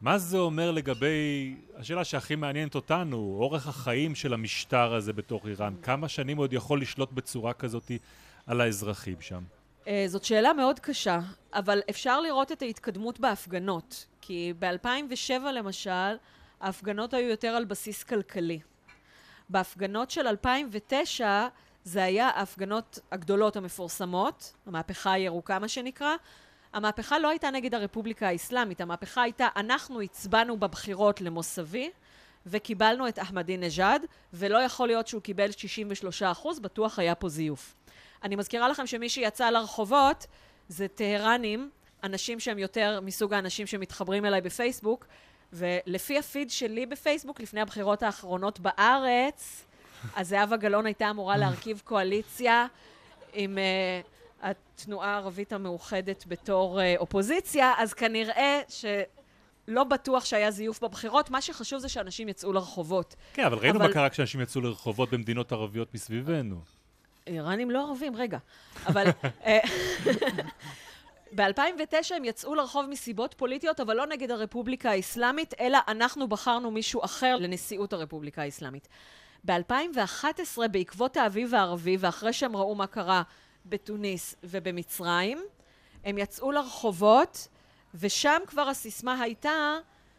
מה 0.00 0.18
זה 0.18 0.38
אומר 0.38 0.70
לגבי 0.70 1.54
השאלה 1.76 2.04
שהכי 2.04 2.36
מעניינת 2.36 2.74
אותנו, 2.74 3.36
אורך 3.40 3.68
החיים 3.68 4.14
של 4.14 4.34
המשטר 4.34 4.94
הזה 4.94 5.12
בתוך 5.12 5.46
איראן? 5.46 5.74
כמה 5.82 6.08
שנים 6.08 6.36
עוד 6.36 6.52
יכול 6.52 6.80
לשלוט 6.80 7.12
בצורה 7.12 7.52
כזאת 7.52 7.90
על 8.46 8.60
האזרחים 8.60 9.20
שם? 9.20 9.42
אה, 9.86 10.04
זאת 10.08 10.24
שאלה 10.24 10.52
מאוד 10.52 10.80
קשה, 10.80 11.20
אבל 11.52 11.80
אפשר 11.90 12.20
לראות 12.20 12.52
את 12.52 12.62
ההתקדמות 12.62 13.20
בהפגנות. 13.20 14.06
כי 14.20 14.52
ב-2007 14.58 15.50
למשל, 15.52 16.16
ההפגנות 16.60 17.14
היו 17.14 17.28
יותר 17.28 17.48
על 17.48 17.64
בסיס 17.64 18.02
כלכלי. 18.02 18.60
בהפגנות 19.48 20.10
של 20.10 20.26
2009 20.26 21.48
זה 21.84 22.04
היה 22.04 22.28
ההפגנות 22.28 22.98
הגדולות 23.12 23.56
המפורסמות, 23.56 24.52
המהפכה 24.66 25.12
הירוקה 25.12 25.58
מה 25.58 25.68
שנקרא. 25.68 26.14
המהפכה 26.72 27.18
לא 27.18 27.28
הייתה 27.28 27.50
נגד 27.50 27.74
הרפובליקה 27.74 28.28
האסלאמית, 28.28 28.80
המהפכה 28.80 29.22
הייתה 29.22 29.48
אנחנו 29.56 30.00
הצבענו 30.00 30.56
בבחירות 30.56 31.20
למוסבי 31.20 31.90
וקיבלנו 32.46 33.08
את 33.08 33.18
אחמדינג'אד, 33.18 34.02
ולא 34.32 34.58
יכול 34.58 34.88
להיות 34.88 35.08
שהוא 35.08 35.22
קיבל 35.22 35.50
63 35.50 36.22
אחוז, 36.22 36.60
בטוח 36.60 36.98
היה 36.98 37.14
פה 37.14 37.28
זיוף. 37.28 37.74
אני 38.22 38.36
מזכירה 38.36 38.68
לכם 38.68 38.86
שמי 38.86 39.08
שיצא 39.08 39.50
לרחובות 39.50 40.26
זה 40.68 40.88
טהרנים, 40.88 41.70
אנשים 42.04 42.40
שהם 42.40 42.58
יותר 42.58 43.00
מסוג 43.02 43.34
האנשים 43.34 43.66
שמתחברים 43.66 44.24
אליי 44.24 44.40
בפייסבוק, 44.40 45.06
ולפי 45.52 46.18
הפיד 46.18 46.50
שלי 46.50 46.86
בפייסבוק, 46.86 47.40
לפני 47.40 47.60
הבחירות 47.60 48.02
האחרונות 48.02 48.60
בארץ, 48.60 49.64
אז 50.16 50.28
זהבה 50.28 50.56
גלאון 50.56 50.86
הייתה 50.86 51.10
אמורה 51.10 51.36
להרכיב 51.36 51.82
קואליציה 51.84 52.66
עם 53.32 53.58
uh, 53.58 54.06
התנועה 54.46 55.08
הערבית 55.14 55.52
המאוחדת 55.52 56.24
בתור 56.28 56.80
uh, 56.80 56.98
אופוזיציה, 56.98 57.72
אז 57.78 57.94
כנראה 57.94 58.60
שלא 58.68 59.84
בטוח 59.84 60.24
שהיה 60.24 60.50
זיוף 60.50 60.82
בבחירות, 60.82 61.30
מה 61.30 61.40
שחשוב 61.40 61.78
זה 61.78 61.88
שאנשים 61.88 62.28
יצאו 62.28 62.52
לרחובות. 62.52 63.16
כן, 63.32 63.44
אבל 63.44 63.58
ראינו 63.58 63.78
אבל- 63.78 63.86
מה 63.86 63.92
קרה 63.94 64.08
כשאנשים 64.10 64.40
יצאו 64.40 64.60
לרחובות 64.60 65.10
במדינות 65.10 65.52
ערביות 65.52 65.94
מסביבנו. 65.94 66.60
איראנים 67.26 67.70
לא 67.70 67.88
ערבים, 67.88 68.16
רגע. 68.16 68.38
אבל 68.86 69.04
ב-2009 71.36 72.14
הם 72.16 72.24
יצאו 72.24 72.54
לרחוב 72.54 72.86
מסיבות 72.86 73.34
פוליטיות, 73.34 73.80
אבל 73.80 73.96
לא 73.96 74.06
נגד 74.06 74.30
הרפובליקה 74.30 74.90
האסלאמית, 74.90 75.54
אלא 75.60 75.78
אנחנו 75.88 76.28
בחרנו 76.28 76.70
מישהו 76.70 77.04
אחר 77.04 77.36
לנשיאות 77.36 77.92
הרפובליקה 77.92 78.42
האסלאמית. 78.42 78.88
ב-2011, 79.44 80.68
בעקבות 80.70 81.16
האביב 81.16 81.54
הערבי, 81.54 81.96
ואחרי 82.00 82.32
שהם 82.32 82.56
ראו 82.56 82.74
מה 82.74 82.86
קרה 82.86 83.22
בתוניס 83.66 84.34
ובמצרים, 84.44 85.38
הם 86.04 86.18
יצאו 86.18 86.52
לרחובות, 86.52 87.48
ושם 87.94 88.38
כבר 88.46 88.62
הסיסמה 88.68 89.20
הייתה 89.20 89.78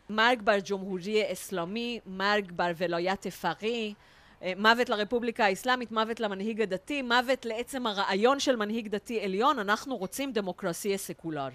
מרג 0.10 0.42
בר 0.42 0.58
ג'ומהורי 0.64 1.34
אסלאמי, 1.34 2.00
מרג 2.06 2.52
בר 2.52 2.72
ולוית 2.78 3.28
פארי, 3.28 3.94
אה, 3.98 4.11
מוות 4.58 4.90
לרפובליקה 4.90 5.46
האסלאמית, 5.46 5.92
מוות 5.92 6.20
למנהיג 6.20 6.62
הדתי, 6.62 7.02
מוות 7.02 7.46
לעצם 7.46 7.88
הרעיון 7.88 8.40
של 8.40 8.56
מנהיג 8.56 8.88
דתי 8.88 9.22
עליון, 9.22 9.60
אנחנו 9.60 9.98
רוצים 9.98 10.32
דמוקרטיה 10.32 10.98
secular. 10.98 11.50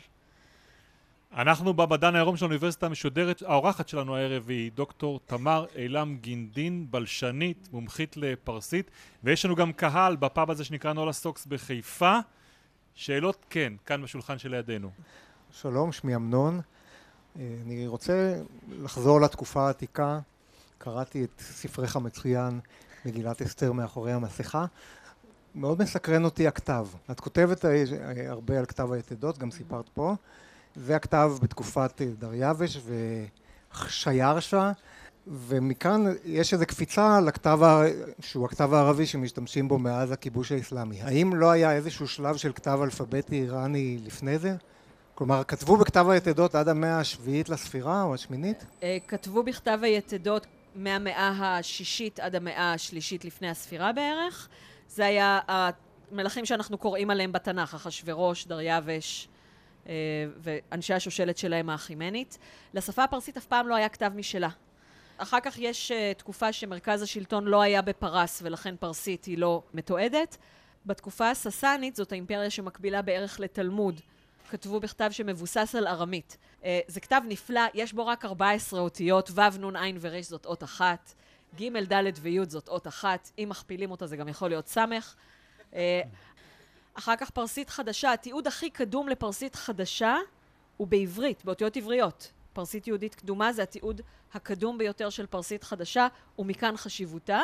אנחנו 1.37 1.75
במדען 1.75 2.15
העירום 2.15 2.37
של 2.37 2.45
האוניברסיטה 2.45 2.87
המשודרת, 2.87 3.43
האורחת 3.43 3.89
שלנו 3.89 4.17
הערב 4.17 4.49
היא 4.49 4.73
דוקטור 4.75 5.21
תמר 5.27 5.67
אילם 5.77 6.17
גינדין, 6.21 6.87
בלשנית, 6.91 7.69
מומחית 7.73 8.17
לפרסית, 8.17 8.91
ויש 9.25 9.45
לנו 9.45 9.57
גם 9.57 9.73
קהל 9.73 10.17
בפאב 10.17 10.51
הזה 10.51 10.65
שנקרא 10.65 10.93
נולה 10.93 11.13
סוקס 11.13 11.47
בחיפה. 11.47 12.19
שאלות 12.95 13.45
כן, 13.51 13.73
כאן 13.87 14.03
בשולחן 14.03 14.39
שלידינו. 14.39 14.91
שלום, 15.51 15.93
שמי 15.93 16.15
אמנון. 16.17 16.61
אה, 17.39 17.55
אני 17.67 17.87
רוצה 17.87 18.35
לחזור 18.69 19.21
לתקופה 19.21 19.67
העתיקה. 19.67 20.19
קראתי 20.79 21.25
את 21.25 21.41
ספרך 21.41 21.97
המצוין, 21.97 22.61
מגילת 23.05 23.43
אסתר 23.43 23.73
מאחורי 23.73 24.13
המסכה. 24.13 24.65
מאוד 25.55 25.83
מסקרן 25.83 26.25
אותי 26.25 26.47
הכתב. 26.47 26.87
את 27.11 27.21
כותבת 27.21 27.65
אה, 27.65 27.83
הרבה 28.29 28.59
על 28.59 28.67
כתב 28.67 28.93
היתדות, 28.93 29.39
גם 29.39 29.51
סיפרת 29.51 29.89
פה. 29.89 30.15
זה 30.77 30.97
הכתב 30.97 31.33
בתקופת 31.43 32.03
אה, 32.03 32.07
דריווש 32.19 32.79
ושיירשה, 33.75 34.73
ומכאן 35.27 36.05
יש 36.25 36.55
איזו 36.55 36.67
קפיצה 36.67 37.21
לכתב, 37.21 37.59
ה- 37.63 37.85
שהוא 38.21 38.45
הכתב 38.45 38.75
הערבי 38.75 39.07
שמשתמשים 39.07 39.69
בו 39.69 39.79
מאז 39.79 40.13
הכיבוש 40.13 40.53
האסלאמי. 40.53 41.03
האם 41.03 41.35
לא 41.35 41.51
היה 41.51 41.73
איזשהו 41.73 42.09
שלב 42.09 42.37
של 42.37 42.53
כתב 42.53 42.79
אלפביתי 42.83 43.41
איראני 43.41 43.99
לפני 44.05 44.39
זה? 44.39 44.55
כלומר, 45.15 45.45
כתבו 45.45 45.77
בכתב 45.77 46.09
היתדות 46.09 46.55
עד 46.55 46.69
המאה 46.69 47.01
השביעית 47.01 47.49
לספירה 47.49 48.03
או 48.03 48.15
השמינית? 48.15 48.65
אה, 48.83 48.97
כתבו 49.09 49.43
בכתב 49.43 49.79
היתדות 49.83 50.47
מהמאה 50.77 51.57
השישית 51.59 52.21
עד 52.21 52.35
המאה 52.35 52.73
השלישית 52.73 53.25
לפני 53.25 53.51
הספירה 53.51 53.93
בערך. 53.93 54.49
זה 54.89 55.07
היה 55.07 55.41
המלכים 55.49 56.45
שאנחנו 56.45 56.79
קוראים 56.79 57.11
עליהם 57.11 57.33
בתנ"ך, 57.33 57.75
אחשורוש, 57.75 58.47
דריווש 58.47 59.29
אה, 59.89 59.93
ואנשי 60.39 60.95
השושלת 60.95 61.39
שלהם 61.39 61.71
האחימנית. 61.71 62.39
לשפה 62.75 63.05
הפרסית 63.05 63.37
אף 63.37 63.47
פעם 63.47 63.69
לא 63.69 63.75
היה 63.75 63.89
כתב 63.89 64.13
משלה. 64.15 64.49
אחר 65.19 65.41
כך 65.41 65.59
יש 65.59 65.93
אה, 65.93 66.13
תקופה 66.17 66.53
שמרכז 66.53 67.03
השלטון 67.03 67.45
לא 67.45 67.63
היה 67.63 67.83
בפרס 67.83 68.41
ולכן 68.45 68.77
פרסית 68.77 69.25
היא 69.25 69.39
לא 69.39 69.63
מתועדת. 69.75 70.37
בתקופה 70.87 71.31
הססנית, 71.31 71.97
זאת 71.97 72.13
האימפריה 72.13 72.51
שמקבילה 72.51 73.03
בערך 73.03 73.41
לתלמוד, 73.41 74.01
כתבו 74.51 74.81
בכתב 74.81 75.09
שמבוסס 75.11 75.75
על 75.79 75.87
ארמית. 75.87 76.37
אה, 76.65 76.81
זה 76.87 77.01
כתב 77.01 77.21
נפלא, 77.29 77.61
יש 77.75 77.93
בו 77.93 78.07
רק 78.07 78.25
14 78.25 78.81
אותיות, 78.81 79.31
ו', 79.31 79.59
נ', 79.59 79.77
ע' 79.77 79.91
ור' 80.01 80.23
זאת 80.23 80.47
אות 80.47 80.65
אחת, 80.65 81.15
ג', 81.61 81.93
ד' 81.93 82.13
וי' 82.21 82.45
זאת 82.49 82.69
אות 82.69 82.87
אחת, 82.87 83.31
אם 83.39 83.47
מכפילים 83.49 83.91
אותה 83.91 84.07
זה 84.07 84.17
גם 84.17 84.29
יכול 84.29 84.49
להיות 84.49 84.69
ס'. 84.69 84.79
אה, 85.75 86.01
אחר 86.95 87.17
כך 87.17 87.31
פרסית 87.31 87.71
חדשה, 87.71 88.13
התיעוד 88.13 88.47
הכי 88.47 88.71
קדום 88.71 89.09
לפרסית 89.09 89.55
חדשה 89.55 90.17
הוא 90.77 90.87
בעברית, 90.87 91.45
באותיות 91.45 91.77
עבריות. 91.77 92.33
פרסית 92.53 92.87
יהודית 92.87 93.15
קדומה 93.15 93.53
זה 93.53 93.63
התיעוד 93.63 94.01
הקדום 94.35 94.79
ביותר 94.79 95.11
של 95.11 95.27
פרסית 95.27 95.65
חדשה, 95.65 96.07
ומכאן 96.39 96.77
חשיבותה. 96.77 97.41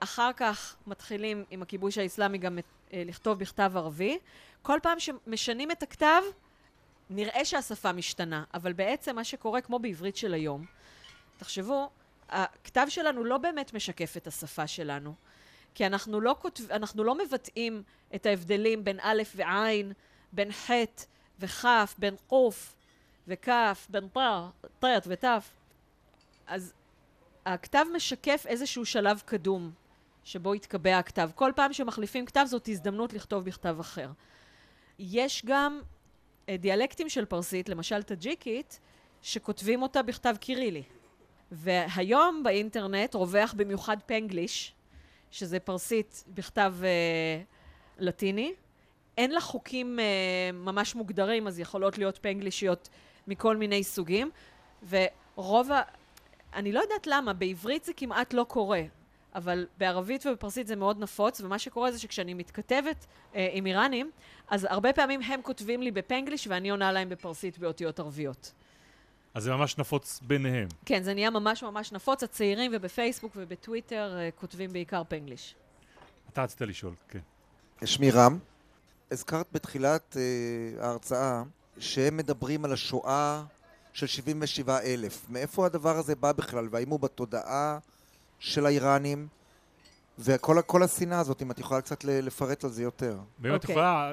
אחר 0.00 0.30
כך 0.36 0.76
מתחילים 0.86 1.44
עם 1.50 1.62
הכיבוש 1.62 1.98
האסלאמי 1.98 2.38
גם 2.38 2.58
אה, 2.92 3.02
לכתוב 3.06 3.38
בכתב 3.38 3.72
ערבי. 3.74 4.18
כל 4.62 4.78
פעם 4.82 5.00
שמשנים 5.00 5.70
את 5.70 5.82
הכתב, 5.82 6.22
נראה 7.10 7.44
שהשפה 7.44 7.92
משתנה, 7.92 8.44
אבל 8.54 8.72
בעצם 8.72 9.16
מה 9.16 9.24
שקורה, 9.24 9.60
כמו 9.60 9.78
בעברית 9.78 10.16
של 10.16 10.34
היום, 10.34 10.64
תחשבו, 11.36 11.90
הכתב 12.28 12.86
שלנו 12.88 13.24
לא 13.24 13.38
באמת 13.38 13.74
משקף 13.74 14.16
את 14.16 14.26
השפה 14.26 14.66
שלנו. 14.66 15.14
כי 15.74 15.86
אנחנו 15.86 16.20
לא, 16.20 16.36
כותב, 16.40 16.70
אנחנו 16.70 17.04
לא 17.04 17.14
מבטאים 17.14 17.82
את 18.14 18.26
ההבדלים 18.26 18.84
בין 18.84 18.98
א' 19.02 19.22
וע', 19.36 19.66
בין 20.32 20.52
ח' 20.52 20.70
וכ', 21.40 21.64
בין 21.98 22.16
ק' 22.16 22.32
וכ', 23.28 23.48
בין 23.88 24.08
ט', 24.80 24.84
ות'. 25.06 25.24
אז 26.46 26.72
הכתב 27.46 27.84
משקף 27.94 28.44
איזשהו 28.46 28.84
שלב 28.86 29.22
קדום 29.24 29.70
שבו 30.26 30.52
התקבע 30.52 30.98
הכתב. 30.98 31.30
כל 31.34 31.52
פעם 31.56 31.72
שמחליפים 31.72 32.26
כתב 32.26 32.44
זאת 32.46 32.68
הזדמנות 32.68 33.12
לכתוב 33.12 33.44
בכתב 33.44 33.76
אחר. 33.80 34.10
יש 34.98 35.42
גם 35.46 35.80
אה, 36.48 36.56
דיאלקטים 36.56 37.08
של 37.08 37.24
פרסית, 37.24 37.68
למשל 37.68 38.02
טאג'יקית, 38.02 38.80
שכותבים 39.22 39.82
אותה 39.82 40.02
בכתב 40.02 40.36
קירילי. 40.40 40.82
והיום 41.52 42.42
באינטרנט 42.42 43.14
רווח 43.14 43.54
במיוחד 43.56 43.96
פנגליש, 44.06 44.72
שזה 45.30 45.60
פרסית 45.60 46.24
בכתב 46.28 46.74
אה, 46.82 47.42
לטיני. 47.98 48.52
אין 49.18 49.30
לה 49.30 49.40
חוקים 49.40 49.98
אה, 49.98 50.04
ממש 50.52 50.94
מוגדרים, 50.94 51.46
אז 51.46 51.58
יכולות 51.58 51.98
להיות 51.98 52.18
פנגלישיות 52.22 52.88
מכל 53.26 53.56
מיני 53.56 53.84
סוגים. 53.84 54.30
ורוב 54.88 55.72
ה... 55.72 55.82
אני 56.54 56.72
לא 56.72 56.80
יודעת 56.80 57.06
למה, 57.06 57.32
בעברית 57.32 57.84
זה 57.84 57.92
כמעט 57.92 58.34
לא 58.34 58.44
קורה, 58.48 58.82
אבל 59.36 59.66
בערבית 59.78 60.26
ובפרסית 60.26 60.66
זה 60.66 60.76
מאוד 60.76 60.98
נפוץ, 60.98 61.40
ומה 61.40 61.58
שקורה 61.58 61.92
זה 61.92 61.98
שכשאני 61.98 62.34
מתכתבת 62.34 63.06
אה, 63.34 63.48
עם 63.52 63.66
איראנים, 63.66 64.10
אז 64.48 64.66
הרבה 64.70 64.92
פעמים 64.92 65.22
הם 65.22 65.42
כותבים 65.42 65.82
לי 65.82 65.90
בפנגליש 65.90 66.46
ואני 66.46 66.70
עונה 66.70 66.92
להם 66.92 67.08
בפרסית 67.08 67.58
באותיות 67.58 68.00
ערביות. 68.00 68.52
אז 69.34 69.42
זה 69.42 69.50
ממש 69.50 69.78
נפוץ 69.78 70.20
ביניהם. 70.22 70.68
כן, 70.84 71.02
זה 71.02 71.14
נהיה 71.14 71.30
ממש 71.30 71.62
ממש 71.62 71.92
נפוץ. 71.92 72.22
הצעירים 72.22 72.70
ובפייסבוק 72.74 73.32
ובטוויטר 73.36 74.16
אה, 74.18 74.30
כותבים 74.30 74.72
בעיקר 74.72 75.02
פנגליש. 75.08 75.54
אתה 76.32 76.42
רצית 76.42 76.60
לשאול, 76.60 76.94
כן. 77.08 77.18
שמי 77.84 78.10
רם. 78.10 78.38
הזכרת 79.10 79.46
בתחילת 79.52 80.16
אה, 80.16 80.86
ההרצאה 80.86 81.42
שהם 81.78 82.16
מדברים 82.16 82.64
על 82.64 82.72
השואה 82.72 83.42
של 83.92 84.06
77 84.06 84.80
אלף. 84.80 85.26
מאיפה 85.28 85.66
הדבר 85.66 85.96
הזה 85.96 86.14
בא 86.14 86.32
בכלל, 86.32 86.68
והאם 86.70 86.88
הוא 86.88 87.00
בתודעה 87.00 87.78
של 88.38 88.66
האיראנים? 88.66 89.28
וכל 90.18 90.56
כל 90.66 90.82
השנאה 90.82 91.20
הזאת, 91.20 91.42
אם 91.42 91.50
את 91.50 91.58
יכולה 91.58 91.80
קצת 91.80 92.04
לפרט 92.04 92.64
על 92.64 92.70
זה 92.70 92.82
יותר. 92.82 93.18
באמת, 93.38 93.60
okay. 93.60 93.62
אוקיי. 93.62 93.72
יכולה, 93.72 94.12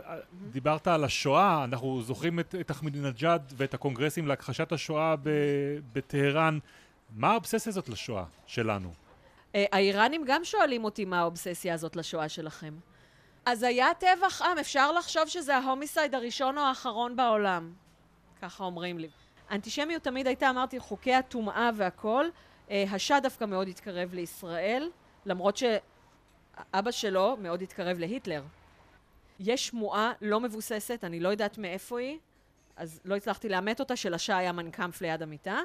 דיברת 0.51 0.87
על 0.87 1.03
השואה, 1.03 1.63
אנחנו 1.63 2.01
זוכרים 2.03 2.39
את, 2.39 2.55
את 2.59 2.71
אחמדינג'אד 2.71 3.53
ואת 3.57 3.73
הקונגרסים 3.73 4.27
להכחשת 4.27 4.71
השואה 4.71 5.15
ב, 5.15 5.29
בטהרן. 5.93 6.59
מה 7.15 7.31
האובססיה 7.31 7.69
הזאת 7.69 7.89
לשואה 7.89 8.23
שלנו? 8.45 8.91
אה, 9.55 9.65
האיראנים 9.71 10.23
גם 10.27 10.43
שואלים 10.43 10.83
אותי 10.83 11.05
מה 11.05 11.19
האובססיה 11.19 11.73
הזאת 11.73 11.95
לשואה 11.95 12.29
שלכם. 12.29 12.73
אז 13.45 13.63
היה 13.63 13.87
טבח 13.99 14.41
עם, 14.41 14.57
אפשר 14.57 14.91
לחשוב 14.91 15.27
שזה 15.27 15.57
ההומיסייד 15.57 16.15
הראשון 16.15 16.57
או 16.57 16.63
האחרון 16.63 17.15
בעולם. 17.15 17.73
ככה 18.41 18.63
אומרים 18.63 18.99
לי. 18.99 19.09
אנטישמיות 19.51 20.03
תמיד 20.03 20.27
הייתה, 20.27 20.49
אמרתי, 20.49 20.79
חוקי 20.79 21.13
הטומאה 21.13 21.69
והכול. 21.75 22.31
אה, 22.69 22.83
השאה 22.91 23.19
דווקא 23.19 23.45
מאוד 23.45 23.67
התקרב 23.67 24.13
לישראל, 24.13 24.89
למרות 25.25 25.57
שאבא 25.57 26.91
שלו 26.91 27.37
מאוד 27.39 27.61
התקרב 27.61 27.99
להיטלר. 27.99 28.43
יש 29.39 29.67
שמועה 29.67 30.11
לא 30.21 30.39
מבוססת, 30.39 31.03
אני 31.03 31.19
לא 31.19 31.29
יודעת 31.29 31.57
מאיפה 31.57 31.99
היא, 31.99 32.17
אז 32.75 33.01
לא 33.05 33.15
הצלחתי 33.15 33.49
לאמת 33.49 33.79
אותה, 33.79 33.95
שלשאה 33.95 34.37
היה 34.37 34.51
מנקמפ 34.51 35.01
ליד 35.01 35.21
המיטה, 35.21 35.59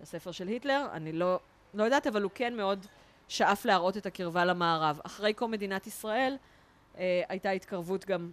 הספר 0.00 0.32
של 0.32 0.48
היטלר, 0.48 0.86
אני 0.92 1.12
לא, 1.12 1.40
לא 1.74 1.84
יודעת, 1.84 2.06
אבל 2.06 2.22
הוא 2.22 2.30
כן 2.34 2.56
מאוד 2.56 2.86
שאף 3.28 3.64
להראות 3.64 3.96
את 3.96 4.06
הקרבה 4.06 4.44
למערב. 4.44 5.00
אחרי 5.06 5.34
קום 5.34 5.50
מדינת 5.50 5.86
ישראל, 5.86 6.36
אה, 6.98 7.22
הייתה 7.28 7.50
התקרבות 7.50 8.04
גם 8.04 8.30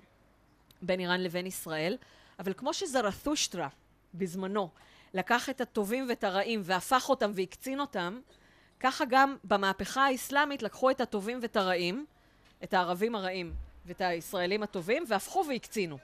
בין 0.82 1.00
איראן 1.00 1.22
לבין 1.22 1.46
ישראל, 1.46 1.98
אבל 2.40 2.54
כמו 2.54 2.74
שזרתושטרה 2.74 3.68
בזמנו 4.14 4.70
לקח 5.14 5.50
את 5.50 5.62
הטובים 5.62 6.06
ואת 6.10 6.24
הרעים 6.24 6.62
והפך 6.64 7.10
אותם 7.10 7.32
והקצין 7.36 7.80
אותם, 7.80 8.20
ככה 8.80 9.06
גם 9.10 9.36
במהפכה 9.44 10.06
האסלאמית 10.06 10.64
לקחו 10.64 10.90
את 10.90 11.02
הטובים 11.02 11.40
ואת 11.42 11.56
הרעים, 11.56 12.06
את 12.64 12.74
הערבים 12.74 13.16
הרעים 13.16 13.54
ואת 13.86 14.02
הישראלים 14.02 14.64
הטובים, 14.64 15.04
והפכו 15.08 15.46
והקצינו. 15.50 15.98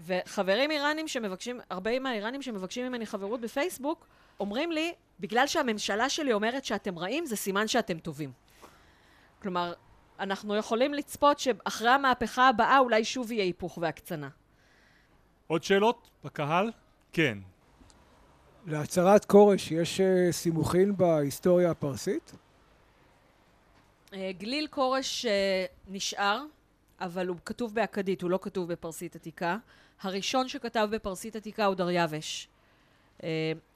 וחברים 0.00 0.70
איראנים 0.70 1.08
שמבקשים, 1.08 1.60
הרבה 1.70 1.98
מהאיראנים 1.98 2.42
שמבקשים 2.42 2.86
ממני 2.86 3.06
חברות 3.06 3.40
בפייסבוק, 3.40 4.06
אומרים 4.40 4.72
לי, 4.72 4.92
בגלל 5.20 5.46
שהממשלה 5.46 6.08
שלי 6.08 6.32
אומרת 6.32 6.64
שאתם 6.64 6.98
רעים, 6.98 7.26
זה 7.26 7.36
סימן 7.36 7.68
שאתם 7.68 7.98
טובים. 7.98 8.32
כלומר, 9.42 9.72
אנחנו 10.20 10.56
יכולים 10.56 10.94
לצפות 10.94 11.38
שאחרי 11.38 11.90
המהפכה 11.90 12.48
הבאה 12.48 12.78
אולי 12.78 13.04
שוב 13.04 13.32
יהיה 13.32 13.44
היפוך 13.44 13.78
והקצנה. 13.78 14.28
עוד 15.46 15.64
שאלות 15.64 16.10
בקהל? 16.24 16.70
כן. 17.12 17.38
להצהרת 18.66 19.24
כורש 19.24 19.70
יש 19.70 20.00
uh, 20.00 20.32
סימוכין 20.32 20.96
בהיסטוריה 20.96 21.70
הפרסית? 21.70 22.32
Uh, 24.10 24.14
גליל 24.38 24.66
כורש 24.70 25.26
uh, 25.26 25.28
נשאר, 25.88 26.42
אבל 27.00 27.26
הוא 27.28 27.36
כתוב 27.44 27.74
באכדית, 27.74 28.22
הוא 28.22 28.30
לא 28.30 28.38
כתוב 28.42 28.72
בפרסית 28.72 29.16
עתיקה. 29.16 29.56
הראשון 30.02 30.48
שכתב 30.48 30.88
בפרסית 30.90 31.36
עתיקה 31.36 31.64
הוא 31.64 31.74
דריווש. 31.74 32.48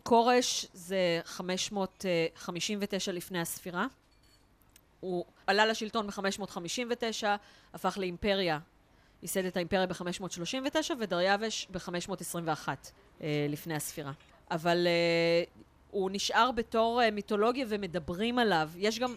כורש 0.03 0.67
זה 0.73 1.21
559 1.25 3.13
לפני 3.13 3.41
הספירה. 3.41 3.87
הוא 5.01 5.25
עלה 5.47 5.67
לשלטון 5.67 6.07
ב-559, 6.07 7.27
הפך 7.75 7.99
לאימפריה, 7.99 8.59
ייסד 9.23 9.45
את 9.45 9.57
האימפריה 9.57 9.87
ב-539 9.87 10.93
ודריווש 11.01 11.67
ב-521 11.71 12.69
אה, 13.21 13.47
לפני 13.49 13.75
הספירה. 13.75 14.13
אבל 14.51 14.87
אה, 14.87 15.45
הוא 15.91 16.11
נשאר 16.13 16.51
בתור 16.53 17.03
אה, 17.03 17.11
מיתולוגיה 17.11 17.67
ומדברים 17.69 18.39
עליו. 18.39 18.71
יש 18.77 18.99
גם 18.99 19.15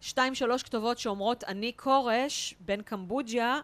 שתיים 0.00 0.34
שלוש 0.34 0.62
כתובות 0.62 0.98
שאומרות 0.98 1.44
אני 1.44 1.72
כורש 1.76 2.54
בן 2.60 2.82
קמבוג'יה, 2.82 3.60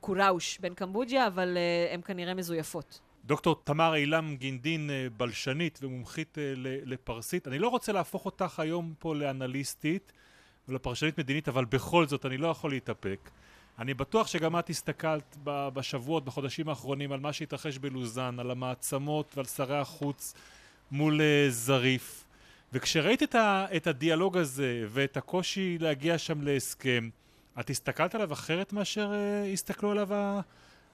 קוראוש 0.00 0.58
בן 0.58 0.74
קמבוג'יה, 0.74 1.26
אבל 1.26 1.56
אה, 1.56 1.94
הן 1.94 2.00
כנראה 2.04 2.34
מזויפות. 2.34 3.00
דוקטור 3.24 3.56
תמר 3.64 3.94
אילם 3.94 4.36
גינדין, 4.36 4.90
בלשנית 5.16 5.78
ומומחית 5.82 6.38
לפרסית. 6.84 7.48
אני 7.48 7.58
לא 7.58 7.68
רוצה 7.68 7.92
להפוך 7.92 8.24
אותך 8.24 8.60
היום 8.60 8.94
פה 8.98 9.14
לאנליסטית 9.14 10.12
ולפרשנית 10.68 11.18
מדינית, 11.18 11.48
אבל 11.48 11.64
בכל 11.64 12.06
זאת 12.06 12.26
אני 12.26 12.36
לא 12.36 12.48
יכול 12.48 12.70
להתאפק. 12.70 13.30
אני 13.78 13.94
בטוח 13.94 14.26
שגם 14.26 14.58
את 14.58 14.70
הסתכלת 14.70 15.36
בשבועות, 15.44 16.24
בחודשים 16.24 16.68
האחרונים, 16.68 17.12
על 17.12 17.20
מה 17.20 17.32
שהתרחש 17.32 17.78
בלוזאן, 17.78 18.40
על 18.40 18.50
המעצמות 18.50 19.32
ועל 19.36 19.46
שרי 19.46 19.78
החוץ 19.78 20.34
מול 20.90 21.20
uh, 21.20 21.50
זריף. 21.50 22.24
וכשראית 22.72 23.22
את, 23.22 23.34
ה, 23.34 23.66
את 23.76 23.86
הדיאלוג 23.86 24.36
הזה 24.36 24.84
ואת 24.88 25.16
הקושי 25.16 25.78
להגיע 25.80 26.18
שם 26.18 26.42
להסכם, 26.42 27.08
את 27.60 27.70
הסתכלת 27.70 28.14
עליו 28.14 28.32
אחרת 28.32 28.72
מאשר 28.72 29.12
uh, 29.12 29.52
הסתכלו 29.52 29.90
עליו 29.90 30.08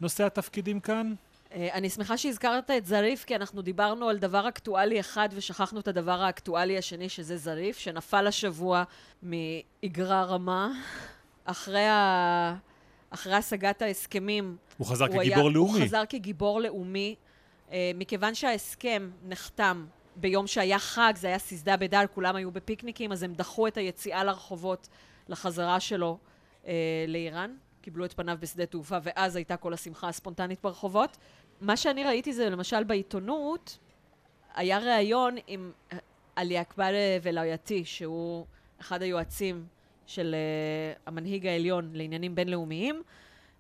נושאי 0.01 0.25
התפקידים 0.25 0.81
כאן? 0.81 1.15
אה, 1.53 1.69
אני 1.73 1.91
שמחה 1.91 2.17
שהזכרת 2.17 2.71
את 2.71 2.87
זריף, 2.87 3.25
כי 3.25 3.37
אנחנו 3.37 3.63
דיברנו 3.63 4.09
על 4.09 4.19
דבר 4.19 4.49
אקטואלי 4.49 5.01
אחד 5.01 5.29
ושכחנו 5.33 5.81
את 5.81 5.89
הדבר 5.89 6.23
האקטואלי 6.23 6.79
השני, 6.79 7.09
שזה 7.09 7.37
זריף, 7.37 7.79
שנפל 7.79 8.27
השבוע 8.27 8.85
מאגרה 9.23 10.25
רמה. 10.25 10.71
אחרי, 11.51 11.87
ה... 11.87 12.55
אחרי 13.11 13.35
השגת 13.35 13.83
ההסכמים... 13.83 14.57
הוא 14.79 14.87
חזר 14.87 15.07
הוא 15.07 15.15
כגיבור 15.15 15.45
היה... 15.45 15.55
לאומי. 15.55 15.79
הוא 15.79 15.87
חזר 15.87 16.03
כגיבור 16.09 16.61
לאומי, 16.61 17.15
אה, 17.73 17.91
מכיוון 17.95 18.35
שההסכם 18.35 19.11
נחתם 19.25 19.87
ביום 20.17 20.47
שהיה 20.47 20.79
חג, 20.79 21.13
זה 21.17 21.27
היה 21.27 21.39
סיסדה 21.39 21.77
בדל, 21.77 22.05
כולם 22.15 22.37
היו 22.37 22.51
בפיקניקים, 22.51 23.13
אז 23.13 23.23
הם 23.23 23.35
דחו 23.35 23.67
את 23.67 23.77
היציאה 23.77 24.25
לרחובות 24.25 24.89
לחזרה 25.29 25.81
שלו 25.81 26.19
אה, 26.67 27.05
לאיראן. 27.09 27.57
קיבלו 27.81 28.05
את 28.05 28.13
פניו 28.13 28.37
בשדה 28.41 28.67
תעופה, 28.67 28.99
ואז 29.03 29.37
הייתה 29.37 29.57
כל 29.57 29.73
השמחה 29.73 30.09
הספונטנית 30.09 30.63
ברחובות. 30.63 31.17
מה 31.61 31.77
שאני 31.77 32.05
ראיתי 32.05 32.33
זה 32.33 32.51
למשל 32.51 32.85
בעיתונות, 32.85 33.79
היה 34.55 34.79
ריאיון 34.79 35.37
עם 35.47 35.73
עלי 36.37 36.61
אכבר 36.61 36.91
ולויאתי, 37.23 37.85
שהוא 37.85 38.47
אחד 38.81 39.03
היועצים 39.03 39.67
של 40.09 40.35
uh, 40.35 41.01
המנהיג 41.07 41.47
העליון 41.47 41.91
לעניינים 41.93 42.35
בינלאומיים, 42.35 43.03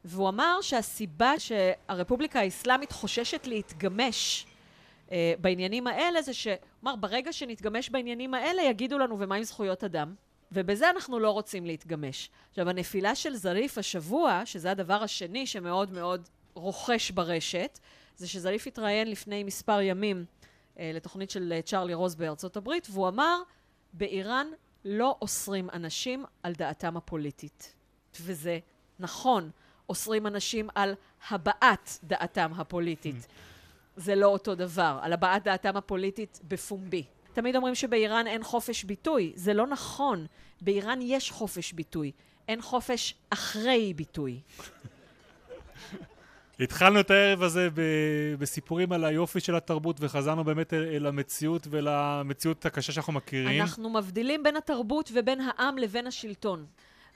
והוא 0.04 0.28
אמר 0.28 0.58
שהסיבה 0.60 1.32
שהרפובליקה 1.38 2.40
האסלאמית 2.40 2.92
חוששת 2.92 3.46
להתגמש 3.46 4.46
uh, 5.06 5.12
בעניינים 5.40 5.86
האלה 5.86 6.22
זה 6.22 6.34
שהוא 6.34 6.54
אמר, 6.84 6.96
ברגע 6.96 7.32
שנתגמש 7.32 7.90
בעניינים 7.90 8.34
האלה 8.34 8.62
יגידו 8.62 8.98
לנו 8.98 9.18
ומה 9.18 9.34
עם 9.34 9.42
זכויות 9.42 9.84
אדם? 9.84 10.14
ובזה 10.52 10.90
אנחנו 10.90 11.18
לא 11.18 11.30
רוצים 11.30 11.66
להתגמש. 11.66 12.30
עכשיו, 12.50 12.68
הנפילה 12.68 13.14
של 13.14 13.36
זריף 13.36 13.78
השבוע, 13.78 14.42
שזה 14.44 14.70
הדבר 14.70 15.02
השני 15.02 15.46
שמאוד 15.46 15.92
מאוד 15.92 16.28
רוכש 16.54 17.10
ברשת, 17.10 17.78
זה 18.16 18.28
שזריף 18.28 18.66
התראיין 18.66 19.10
לפני 19.10 19.44
מספר 19.44 19.80
ימים 19.80 20.24
אה, 20.78 20.90
לתוכנית 20.94 21.30
של 21.30 21.60
צ'רלי 21.64 21.94
רוז 21.94 22.14
בארצות 22.14 22.56
הברית, 22.56 22.88
והוא 22.90 23.08
אמר, 23.08 23.42
באיראן 23.92 24.46
לא 24.84 25.16
אוסרים 25.22 25.70
אנשים 25.72 26.24
על 26.42 26.52
דעתם 26.52 26.96
הפוליטית. 26.96 27.74
וזה 28.20 28.58
נכון, 28.98 29.50
אוסרים 29.88 30.26
אנשים 30.26 30.68
על 30.74 30.94
הבעת 31.30 31.98
דעתם 32.04 32.52
הפוליטית. 32.56 33.24
Mm. 33.24 33.28
זה 33.96 34.14
לא 34.14 34.26
אותו 34.26 34.54
דבר, 34.54 34.98
על 35.02 35.12
הבעת 35.12 35.44
דעתם 35.44 35.76
הפוליטית 35.76 36.40
בפומבי. 36.48 37.04
תמיד 37.32 37.56
אומרים 37.56 37.74
שבאיראן 37.74 38.26
אין 38.26 38.44
חופש 38.44 38.84
ביטוי. 38.84 39.32
זה 39.34 39.54
לא 39.54 39.66
נכון. 39.66 40.26
באיראן 40.60 40.98
יש 41.02 41.30
חופש 41.30 41.72
ביטוי. 41.72 42.12
אין 42.48 42.62
חופש 42.62 43.14
אחרי 43.30 43.94
ביטוי. 43.94 44.40
התחלנו 46.60 47.00
את 47.00 47.10
הערב 47.10 47.42
הזה 47.42 47.68
בסיפורים 48.38 48.92
על 48.92 49.04
היופי 49.04 49.40
של 49.40 49.56
התרבות, 49.56 49.96
וחזרנו 50.00 50.44
באמת 50.44 50.74
אל 50.74 51.06
המציאות 51.06 51.66
ולמציאות 51.70 52.66
הקשה 52.66 52.92
שאנחנו 52.92 53.12
מכירים. 53.12 53.62
אנחנו 53.62 53.90
מבדילים 53.90 54.42
בין 54.42 54.56
התרבות 54.56 55.10
ובין 55.14 55.40
העם 55.40 55.78
לבין 55.78 56.06
השלטון. 56.06 56.66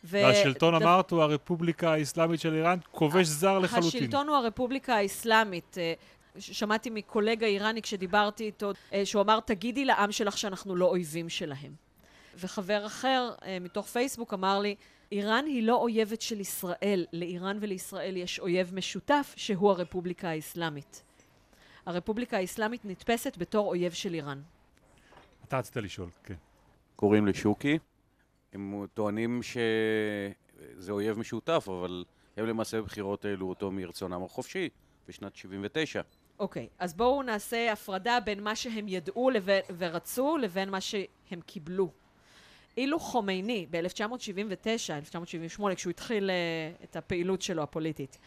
והשלטון, 0.05 0.74
ד... 0.74 0.83
אמרת, 0.83 1.11
הוא 1.11 1.22
הרפובליקה 1.22 1.92
האסלאמית 1.92 2.40
של 2.40 2.55
איראן, 2.55 2.78
כובש 2.90 3.26
זר 3.26 3.59
לחלוטין. 3.59 3.88
השלטון 3.88 4.28
הוא 4.28 4.37
הרפובליקה 4.37 4.96
האסלאמית. 4.96 5.78
אה, 5.78 5.92
שמעתי 6.38 6.90
מקולגה 6.90 7.46
איראני 7.46 7.83
כשדיברתי 7.83 8.44
איתו, 8.44 8.72
אה, 8.92 9.07
שהוא 9.07 9.22
אמר, 9.22 9.40
תגידי 9.40 9.85
לעם 9.85 10.12
שלך 10.12 10.38
שאנחנו 10.38 10.76
לא 10.76 10.87
אויבים 10.87 11.28
שלהם. 11.28 11.72
וחבר 12.38 12.87
אחר 12.87 13.31
אה, 13.44 13.59
מתוך 13.61 13.87
פייסבוק 13.87 14.35
אמר 14.35 14.59
לי, 14.59 14.74
איראן 15.12 15.44
היא 15.46 15.62
לא 15.62 15.77
אויבת 15.77 16.20
של 16.20 16.40
ישראל, 16.40 17.07
לאיראן 17.12 17.59
ולישראל 17.61 18.16
יש 18.16 18.40
אויב 18.40 18.75
משותף 18.75 19.35
שהוא 19.37 19.70
הרפובליקה 19.70 20.29
האסלאמית. 20.29 21.03
הרפובליקה 21.87 22.37
האסלאמית 22.37 22.85
נתפסת 22.85 23.37
בתור 23.38 23.68
אויב 23.68 23.92
של 23.92 24.14
איראן. 24.14 24.42
אתה 25.44 25.59
רצית 25.59 25.77
לשאול, 25.77 26.09
כן. 26.25 26.35
קוראים 26.96 27.27
לי 27.27 27.35
שוקי. 27.35 27.79
הם 28.53 28.87
טוענים 28.94 29.40
שזה 29.42 30.92
אויב 30.92 31.18
משותף, 31.18 31.68
אבל 31.68 32.05
הם 32.37 32.46
למעשה 32.46 32.81
בבחירות 32.81 33.25
העלו 33.25 33.48
אותו 33.48 33.70
מרצונם 33.70 34.22
החופשי 34.25 34.68
בשנת 35.09 35.37
79. 35.37 36.01
אוקיי, 36.38 36.68
אז 36.79 36.94
בואו 36.94 37.22
נעשה 37.22 37.72
הפרדה 37.72 38.18
בין 38.25 38.42
מה 38.42 38.57
שהם 38.57 38.88
ידעו 38.88 39.31
לבין, 39.31 39.62
ורצו 39.79 40.37
לבין 40.37 40.70
מה 40.70 40.81
שהם 40.81 41.40
קיבלו. 41.46 41.90
אילו 42.76 43.00
חומייני 43.00 43.66
ב-1979, 43.70 44.92
1978, 44.92 45.74
כשהוא 45.74 45.90
התחיל 45.90 46.30
uh, 46.30 46.85
את 46.85 46.96
הפעילות 46.96 47.42
שלו 47.42 47.62
הפוליטית, 47.62 48.18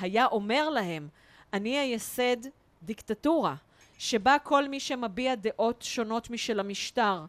היה 0.00 0.26
אומר 0.26 0.70
להם, 0.70 1.08
אני 1.52 1.78
אייסד 1.78 2.36
דיקטטורה, 2.82 3.54
שבה 3.98 4.36
כל 4.42 4.68
מי 4.68 4.80
שמביע 4.80 5.34
דעות 5.34 5.82
שונות 5.82 6.30
משל 6.30 6.60
המשטר 6.60 7.24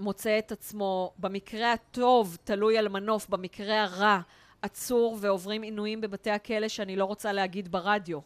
מוצא 0.00 0.38
את 0.38 0.52
עצמו, 0.52 1.12
במקרה 1.18 1.72
הטוב, 1.72 2.38
תלוי 2.44 2.78
על 2.78 2.88
מנוף, 2.88 3.28
במקרה 3.28 3.82
הרע, 3.82 4.20
עצור 4.62 5.16
ועוברים 5.20 5.62
עינויים 5.62 6.00
בבתי 6.00 6.30
הכלא 6.30 6.68
שאני 6.68 6.96
לא 6.96 7.04
רוצה 7.04 7.32
להגיד 7.32 7.72
ברדיו. 7.72 8.18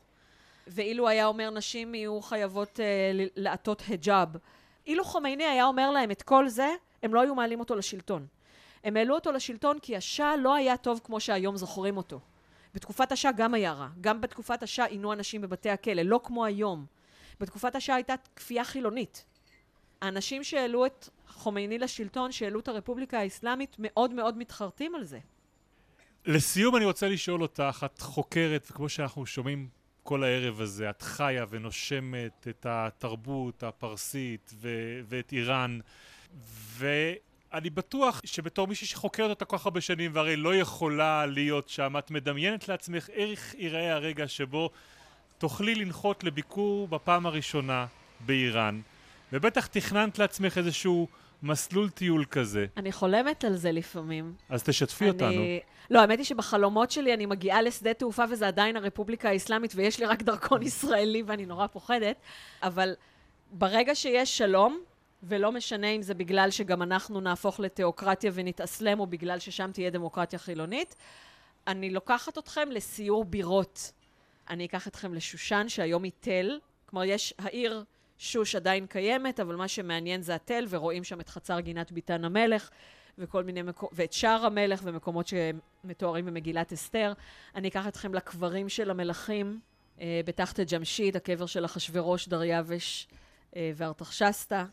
ואילו 0.66 1.09
היה 1.09 1.26
אומר 1.26 1.50
נשים 1.50 1.94
יהיו 1.94 2.20
חייבות 2.20 2.76
uh, 2.76 2.83
לעטות 3.37 3.83
היג'אב. 3.88 4.28
אילו 4.87 5.05
חומייני 5.05 5.44
היה 5.44 5.64
אומר 5.64 5.90
להם 5.90 6.11
את 6.11 6.22
כל 6.22 6.48
זה, 6.48 6.68
הם 7.03 7.15
לא 7.15 7.21
היו 7.21 7.35
מעלים 7.35 7.61
אותו 7.61 7.75
לשלטון. 7.75 8.27
הם 8.85 8.97
העלו 8.97 9.15
אותו 9.15 9.33
לשלטון 9.33 9.79
כי 9.83 9.97
השאה 9.97 10.37
לא 10.37 10.55
היה 10.55 10.77
טוב 10.77 11.01
כמו 11.05 11.21
שהיום 11.21 11.57
זוכרים 11.57 11.97
אותו. 11.97 12.21
בתקופת 12.75 13.12
השאה 13.12 13.33
גם 13.33 13.55
היה 13.55 13.73
רע. 13.73 13.88
גם 14.01 14.21
בתקופת 14.21 14.62
השאה 14.62 14.85
עינו 14.85 15.12
אנשים 15.12 15.41
בבתי 15.41 15.71
הכלא, 15.71 16.03
לא 16.03 16.21
כמו 16.25 16.45
היום. 16.45 16.87
בתקופת 17.41 17.77
השאה 17.77 17.95
הייתה 17.95 18.15
כפייה 18.37 18.65
חילונית. 18.65 19.25
האנשים 20.03 20.45
שהעלו 20.45 20.87
את 20.87 21.09
חומייני 21.29 21.79
לשלטון, 21.79 22.33
שהעלו 22.33 22.61
את 22.61 22.69
הרפובליקה 22.69 23.19
האסלאמית, 23.19 23.77
מאוד 23.79 24.15
מאוד 24.15 24.38
מתחרטים 24.38 24.95
על 24.95 25.05
זה. 25.05 25.19
לסיום 26.27 26.77
אני 26.77 26.85
רוצה 26.85 27.09
לשאול 27.09 27.43
אותך, 27.43 27.87
את 27.95 28.01
חוקרת, 28.01 28.67
וכמו 28.71 28.88
שאנחנו 28.88 29.27
שומעים 29.27 29.69
כל 30.03 30.25
הערב 30.25 30.61
הזה, 30.61 30.91
את 30.91 31.03
חיה 31.03 31.45
ונושמת 31.51 32.47
את 32.51 32.67
התרבות 32.69 33.62
הפרסית 33.62 34.53
ו- 34.55 35.01
ואת 35.05 35.33
איראן, 35.33 35.79
ואני 36.79 37.71
בטוח 37.71 38.21
שבתור 38.25 38.66
מישהי 38.66 38.87
שחוקרת 38.87 39.31
אותה 39.31 39.45
כל 39.45 39.59
כך 39.59 39.66
הרבה 39.66 39.81
שנים, 39.81 40.11
והרי 40.14 40.37
לא 40.37 40.55
יכולה 40.55 41.27
להיות 41.27 41.68
שם, 41.68 41.97
את 41.99 42.11
מדמיינת 42.11 42.68
לעצמך 42.68 43.09
איך 43.11 43.55
ייראה 43.59 43.92
הרגע 43.92 44.29
שבו 44.29 44.71
תוכלי 45.38 45.75
לנחות 45.75 46.25
לביקור 46.25 46.88
בפעם 46.88 47.27
הראשונה 47.27 47.87
באיראן, 48.21 48.81
ובטח 49.33 49.66
תכננת 49.66 50.18
לעצמך 50.18 50.59
איזשהו 50.59 51.09
מסלול 51.42 51.90
טיול 51.90 52.25
כזה. 52.25 52.66
אני 52.77 52.92
חולמת 52.92 53.45
על 53.45 53.57
זה 53.57 53.73
לפעמים. 53.73 54.35
אז 54.49 54.62
תשתפי 54.62 55.05
אני... 55.05 55.12
אותנו. 55.12 55.42
לא, 55.90 56.01
האמת 56.01 56.18
היא 56.18 56.27
שבחלומות 56.27 56.90
שלי 56.90 57.14
אני 57.14 57.27
מגיעה 57.27 57.62
לשדה 57.62 57.95
תעופה 57.95 58.25
וזה 58.31 58.49
עדיין 58.49 58.77
הרפובליקה 58.77 59.29
האסלאמית 59.29 59.73
ויש 59.77 60.01
לי 60.01 60.07
רק 60.07 60.23
דרכון 60.23 60.62
ישראלי 60.62 61.23
ואני 61.27 61.47
נורא 61.47 61.66
פוחדת, 61.66 62.16
אבל 62.62 62.95
ברגע 63.51 63.95
שיש 63.95 64.38
שלום, 64.38 64.81
ולא 65.22 65.52
משנה 65.52 65.87
אם 65.87 66.02
זה 66.02 66.14
בגלל 66.14 66.50
שגם 66.50 66.82
אנחנו 66.82 67.20
נהפוך 67.20 67.61
לתיאוקרטיה 67.61 68.30
ונתאסלם 68.35 69.00
או 69.00 69.06
בגלל 69.06 69.38
ששם 69.38 69.70
תהיה 69.72 69.90
דמוקרטיה 69.90 70.38
חילונית, 70.38 70.96
אני 71.66 71.90
לוקחת 71.90 72.38
אתכם 72.38 72.68
לסיור 72.70 73.24
בירות. 73.24 73.92
אני 74.50 74.64
אקח 74.64 74.88
אתכם 74.88 75.14
לשושן 75.14 75.68
שהיום 75.68 76.02
היא 76.02 76.12
תל, 76.20 76.58
כלומר 76.87 77.04
יש 77.04 77.35
העיר 77.38 77.85
שוש 78.18 78.54
עדיין 78.54 78.87
קיימת, 78.87 79.40
אבל 79.40 79.56
מה 79.56 79.68
שמעניין 79.68 80.22
זה 80.22 80.35
התל, 80.35 80.66
ורואים 80.68 81.04
שם 81.04 81.20
את 81.20 81.28
חצר 81.28 81.61
גינת 81.61 81.92
ביתן 81.92 82.24
המלך, 82.24 82.70
וכל 83.18 83.44
מיני 83.44 83.62
מקומות, 83.62 83.92
ואת 83.96 84.12
שער 84.12 84.46
המלך, 84.46 84.80
ומקומות 84.85 85.26
שמתוארים 85.26 86.26
במגילת 86.26 86.72
אסתר. 86.72 87.12
אני 87.54 87.68
אקח 87.68 87.88
אתכם 87.88 88.14
לקברים 88.14 88.68
של 88.68 88.90
המלכים, 88.90 89.61
אה, 90.00 90.20
בתחת 90.24 90.61
ג'משיד, 90.61 91.16
הקבר 91.16 91.46
של 91.46 91.64
אחשורוש, 91.64 92.28
דריווש 92.28 93.08
אה, 93.56 93.70
וארתחשסתא. 93.76 94.64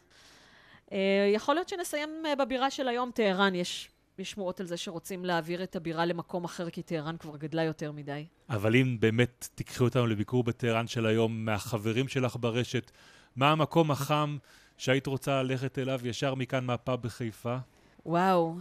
אה, 0.92 1.32
יכול 1.34 1.56
להיות 1.56 1.70
שנסיים 1.70 2.10
אה, 2.26 2.36
בבירה 2.36 2.70
של 2.70 2.88
היום, 2.88 3.12
טהרן. 3.12 3.56
יש, 3.56 3.90
יש 4.18 4.32
שמועות 4.32 4.60
על 4.60 4.66
זה 4.66 4.78
שרוצים 4.78 5.26
להעביר 5.26 5.64
את 5.64 5.76
הבירה 5.76 6.06
למקום 6.06 6.44
אחר, 6.44 6.70
כי 6.70 6.82
טהרן 6.82 7.18
כבר 7.18 7.38
גדלה 7.38 7.64
יותר 7.64 7.92
מדי. 7.92 8.26
אבל 8.50 8.76
אם 8.76 8.98
באמת 9.00 9.50
תיקחי 9.56 9.84
אותנו 9.84 10.08
לביקור 10.08 10.44
בטהרן 10.44 10.88
של 10.88 11.06
היום, 11.06 11.46
מהחברים 11.46 12.08
שלך 12.08 12.36
ברשת, 12.40 12.92
מה 13.36 13.52
המקום 13.52 13.92
החם 13.92 14.38
שהיית 14.78 15.08
רוצה 15.08 15.44
ללכת 15.44 15.80
אליו 15.80 16.00
ישר 16.04 16.36
מכאן 16.36 16.66
מהפאב 16.66 17.02
בחיפה? 17.02 17.58
וואו, 18.06 18.56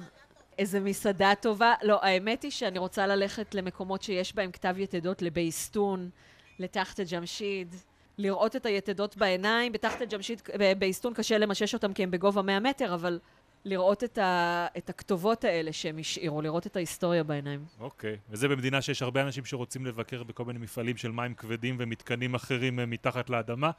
איזה 0.59 0.81
מסעדה 0.81 1.33
טובה. 1.41 1.75
לא, 1.83 2.05
האמת 2.05 2.43
היא 2.43 2.51
שאני 2.51 2.79
רוצה 2.79 3.07
ללכת 3.07 3.55
למקומות 3.55 4.03
שיש 4.03 4.35
בהם 4.35 4.51
כתב 4.51 4.75
יתדות 4.79 5.23
לבייסטון, 5.23 6.11
לתחת 6.59 7.01
ג'משיד, 7.01 7.75
לראות 8.19 8.57
את 8.57 8.67
היתדות 8.67 9.17
בעיניים. 9.17 9.73
בתחת 9.73 10.03
ג'משיד, 10.03 10.43
בייסטון 10.79 11.15
קשה 11.15 11.39
למשש 11.39 11.75
אותם 11.75 11.93
כי 11.93 12.03
הם 12.03 12.11
בגובה 12.11 12.43
100 12.43 12.61
מטר, 12.61 12.95
אבל 12.95 13.19
לראות 13.65 14.05
את, 14.05 14.19
ה, 14.19 14.67
את 14.79 14.91
הכתובות 14.91 15.45
האלה 15.45 15.73
שהם 15.73 15.99
השאירו, 15.99 16.43
לראות 16.43 16.67
את 16.67 16.77
ההיסטוריה 16.77 17.25
בעיניים. 17.25 17.65
אוקיי, 17.81 18.17
וזה 18.31 18.49
במדינה 18.49 18.83
שיש 18.83 19.03
הרבה 19.03 19.23
אנשים 19.23 19.45
שרוצים 19.45 19.87
לבקר 19.87 20.23
בכל 20.23 20.45
מיני 20.45 20.59
מפעלים 20.59 20.97
של 20.97 21.11
מים 21.11 21.35
כבדים 21.35 21.77
ומתקנים 21.79 22.35
אחרים 22.35 22.81
אה, 22.81 22.87
מתחת 22.87 23.31
לאדמה. 23.31 23.71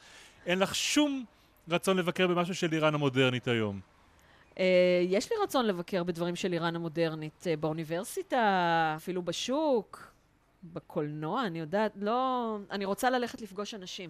אין 0.46 0.60
לך 0.60 0.76
שום 0.76 1.26
רצון 1.70 1.98
לבקר 1.98 2.28
במשהו 2.28 2.56
של 2.56 2.74
איראן 2.74 2.96
המודרנית 2.96 3.48
היום. 3.48 3.80
Uh, 4.56 4.60
יש 5.08 5.32
לי 5.32 5.38
רצון 5.44 5.66
לבקר 5.66 6.04
בדברים 6.04 6.36
של 6.36 6.54
איראן 6.54 6.76
המודרנית, 6.76 7.44
uh, 7.44 7.60
באוניברסיטה, 7.60 8.94
אפילו 8.98 9.22
בשוק, 9.22 10.12
בקולנוע, 10.64 11.46
אני 11.46 11.60
יודעת, 11.60 11.92
לא... 11.96 12.58
אני 12.72 12.86
רוצה 12.86 13.10
ללכת 13.10 13.42
לפגוש 13.42 13.74
אנשים. 13.74 14.10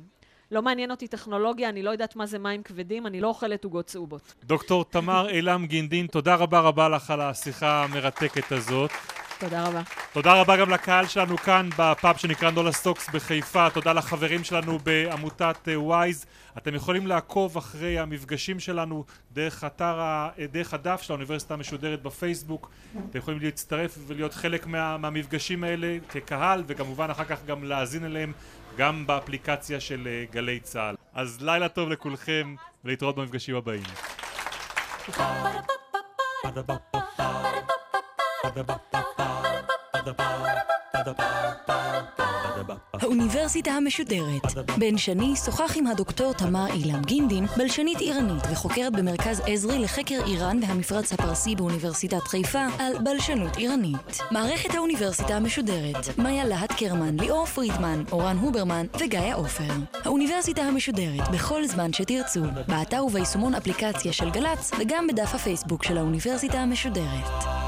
לא 0.52 0.62
מעניין 0.62 0.92
אותי 0.92 1.08
טכנולוגיה, 1.08 1.70
אני 1.70 1.84
לא 1.84 1.90
יודעת 1.90 2.16
מה 2.16 2.26
זה 2.26 2.40
מים 2.40 2.64
כבדים, 2.64 3.08
אני 3.08 3.22
לא 3.22 3.28
אוכלת 3.28 3.64
עוגות 3.64 3.86
צהובות. 3.86 4.34
דוקטור 4.44 4.86
תמר 4.86 5.30
אילם 5.30 5.66
גינדין, 5.66 6.08
תודה 6.08 6.36
רבה 6.36 6.60
רבה 6.60 6.90
לך 6.90 7.12
על 7.12 7.22
השיחה 7.22 7.84
המרתקת 7.84 8.52
הזאת. 8.52 8.92
תודה 9.40 9.68
רבה. 9.68 9.82
תודה 10.14 10.42
רבה 10.42 10.58
גם 10.58 10.70
לקהל 10.70 11.08
שלנו 11.08 11.38
כאן 11.38 11.70
בפאב 11.78 12.18
שנקרא 12.18 12.52
נולה 12.52 12.72
סוקס 12.72 13.10
בחיפה, 13.10 13.70
תודה 13.70 13.94
לחברים 13.94 14.44
שלנו 14.44 14.80
בעמותת 14.80 15.68
וויז. 15.76 16.26
אתם 16.58 16.76
יכולים 16.76 17.08
לעקוב 17.08 17.58
אחרי 17.58 18.00
המפגשים 18.00 18.60
שלנו 18.60 19.04
דרך 19.34 19.64
אתר, 19.64 20.00
דרך 20.52 20.74
הדף 20.74 21.02
של 21.02 21.14
האוניברסיטה 21.14 21.54
המשודרת 21.54 22.02
בפייסבוק. 22.02 22.70
אתם 23.10 23.18
יכולים 23.18 23.40
להצטרף 23.40 23.98
ולהיות 24.08 24.34
חלק 24.34 24.68
מה, 24.68 24.98
מהמפגשים 24.98 25.64
האלה 25.64 25.98
כקהל, 26.10 26.64
וכמובן 26.68 27.10
אחר 27.10 27.24
כך 27.24 27.46
גם 27.46 27.64
להאזין 27.64 28.06
אליהם 28.06 28.34
גם 28.78 29.08
באפליקציה 29.08 29.80
של 29.80 30.08
גלי 30.32 30.60
צה"ל. 30.60 30.96
אז 31.14 31.42
לילה 31.42 31.70
טוב 31.70 31.90
לכולכם, 31.90 32.56
ולהתראות 32.86 33.16
במפגשים 33.16 33.56
הבאים. 33.56 33.84
האוניברסיטה 42.94 43.72
המשודרת. 43.72 44.70
בן 44.78 44.98
שני 44.98 45.36
שוחח 45.46 45.78
עם 45.78 45.88
הדוקטור 45.88 46.34
תמר 46.34 46.68
אילם 46.74 47.02
גינדין, 47.02 47.46
בלשנית 47.58 48.00
איראנית 48.00 48.44
וחוקרת 48.52 48.94
במרכז 48.94 49.42
עזרי 49.46 49.80
לחקר 49.80 50.20
איראן 50.26 50.60
והמפרץ 50.68 51.14
הפרסי 51.14 51.56
באוניברסיטת 51.56 52.24
חיפה, 52.24 52.66
על 52.80 52.94
בלשנות 53.04 53.58
איראנית. 53.58 54.20
מערכת 54.32 54.76
האוניברסיטה 54.76 55.36
המשודרת, 55.36 56.18
מאיה 56.18 56.46
להט 56.46 56.72
קרמן, 56.72 57.20
ליאור 57.20 57.46
פרידמן, 57.46 58.04
אורן 58.12 58.38
הוברמן 58.38 58.86
וגיא 59.00 59.36
עופר. 59.36 59.74
האוניברסיטה 60.06 60.62
המשודרת, 60.62 61.30
בכל 61.34 61.68
זמן 61.68 61.94
שתרצו, 61.94 62.44
באתר 62.68 63.06
וביישומון 63.06 63.56
אפליקציה 63.56 64.14
של 64.14 64.30
גל"צ 64.30 64.72
וגם 64.80 65.08
בדף 65.08 65.36
הפייסבוק 65.36 65.84
של 65.84 65.98
האוניברסיטה 65.98 66.60
המשודרת. 66.60 67.59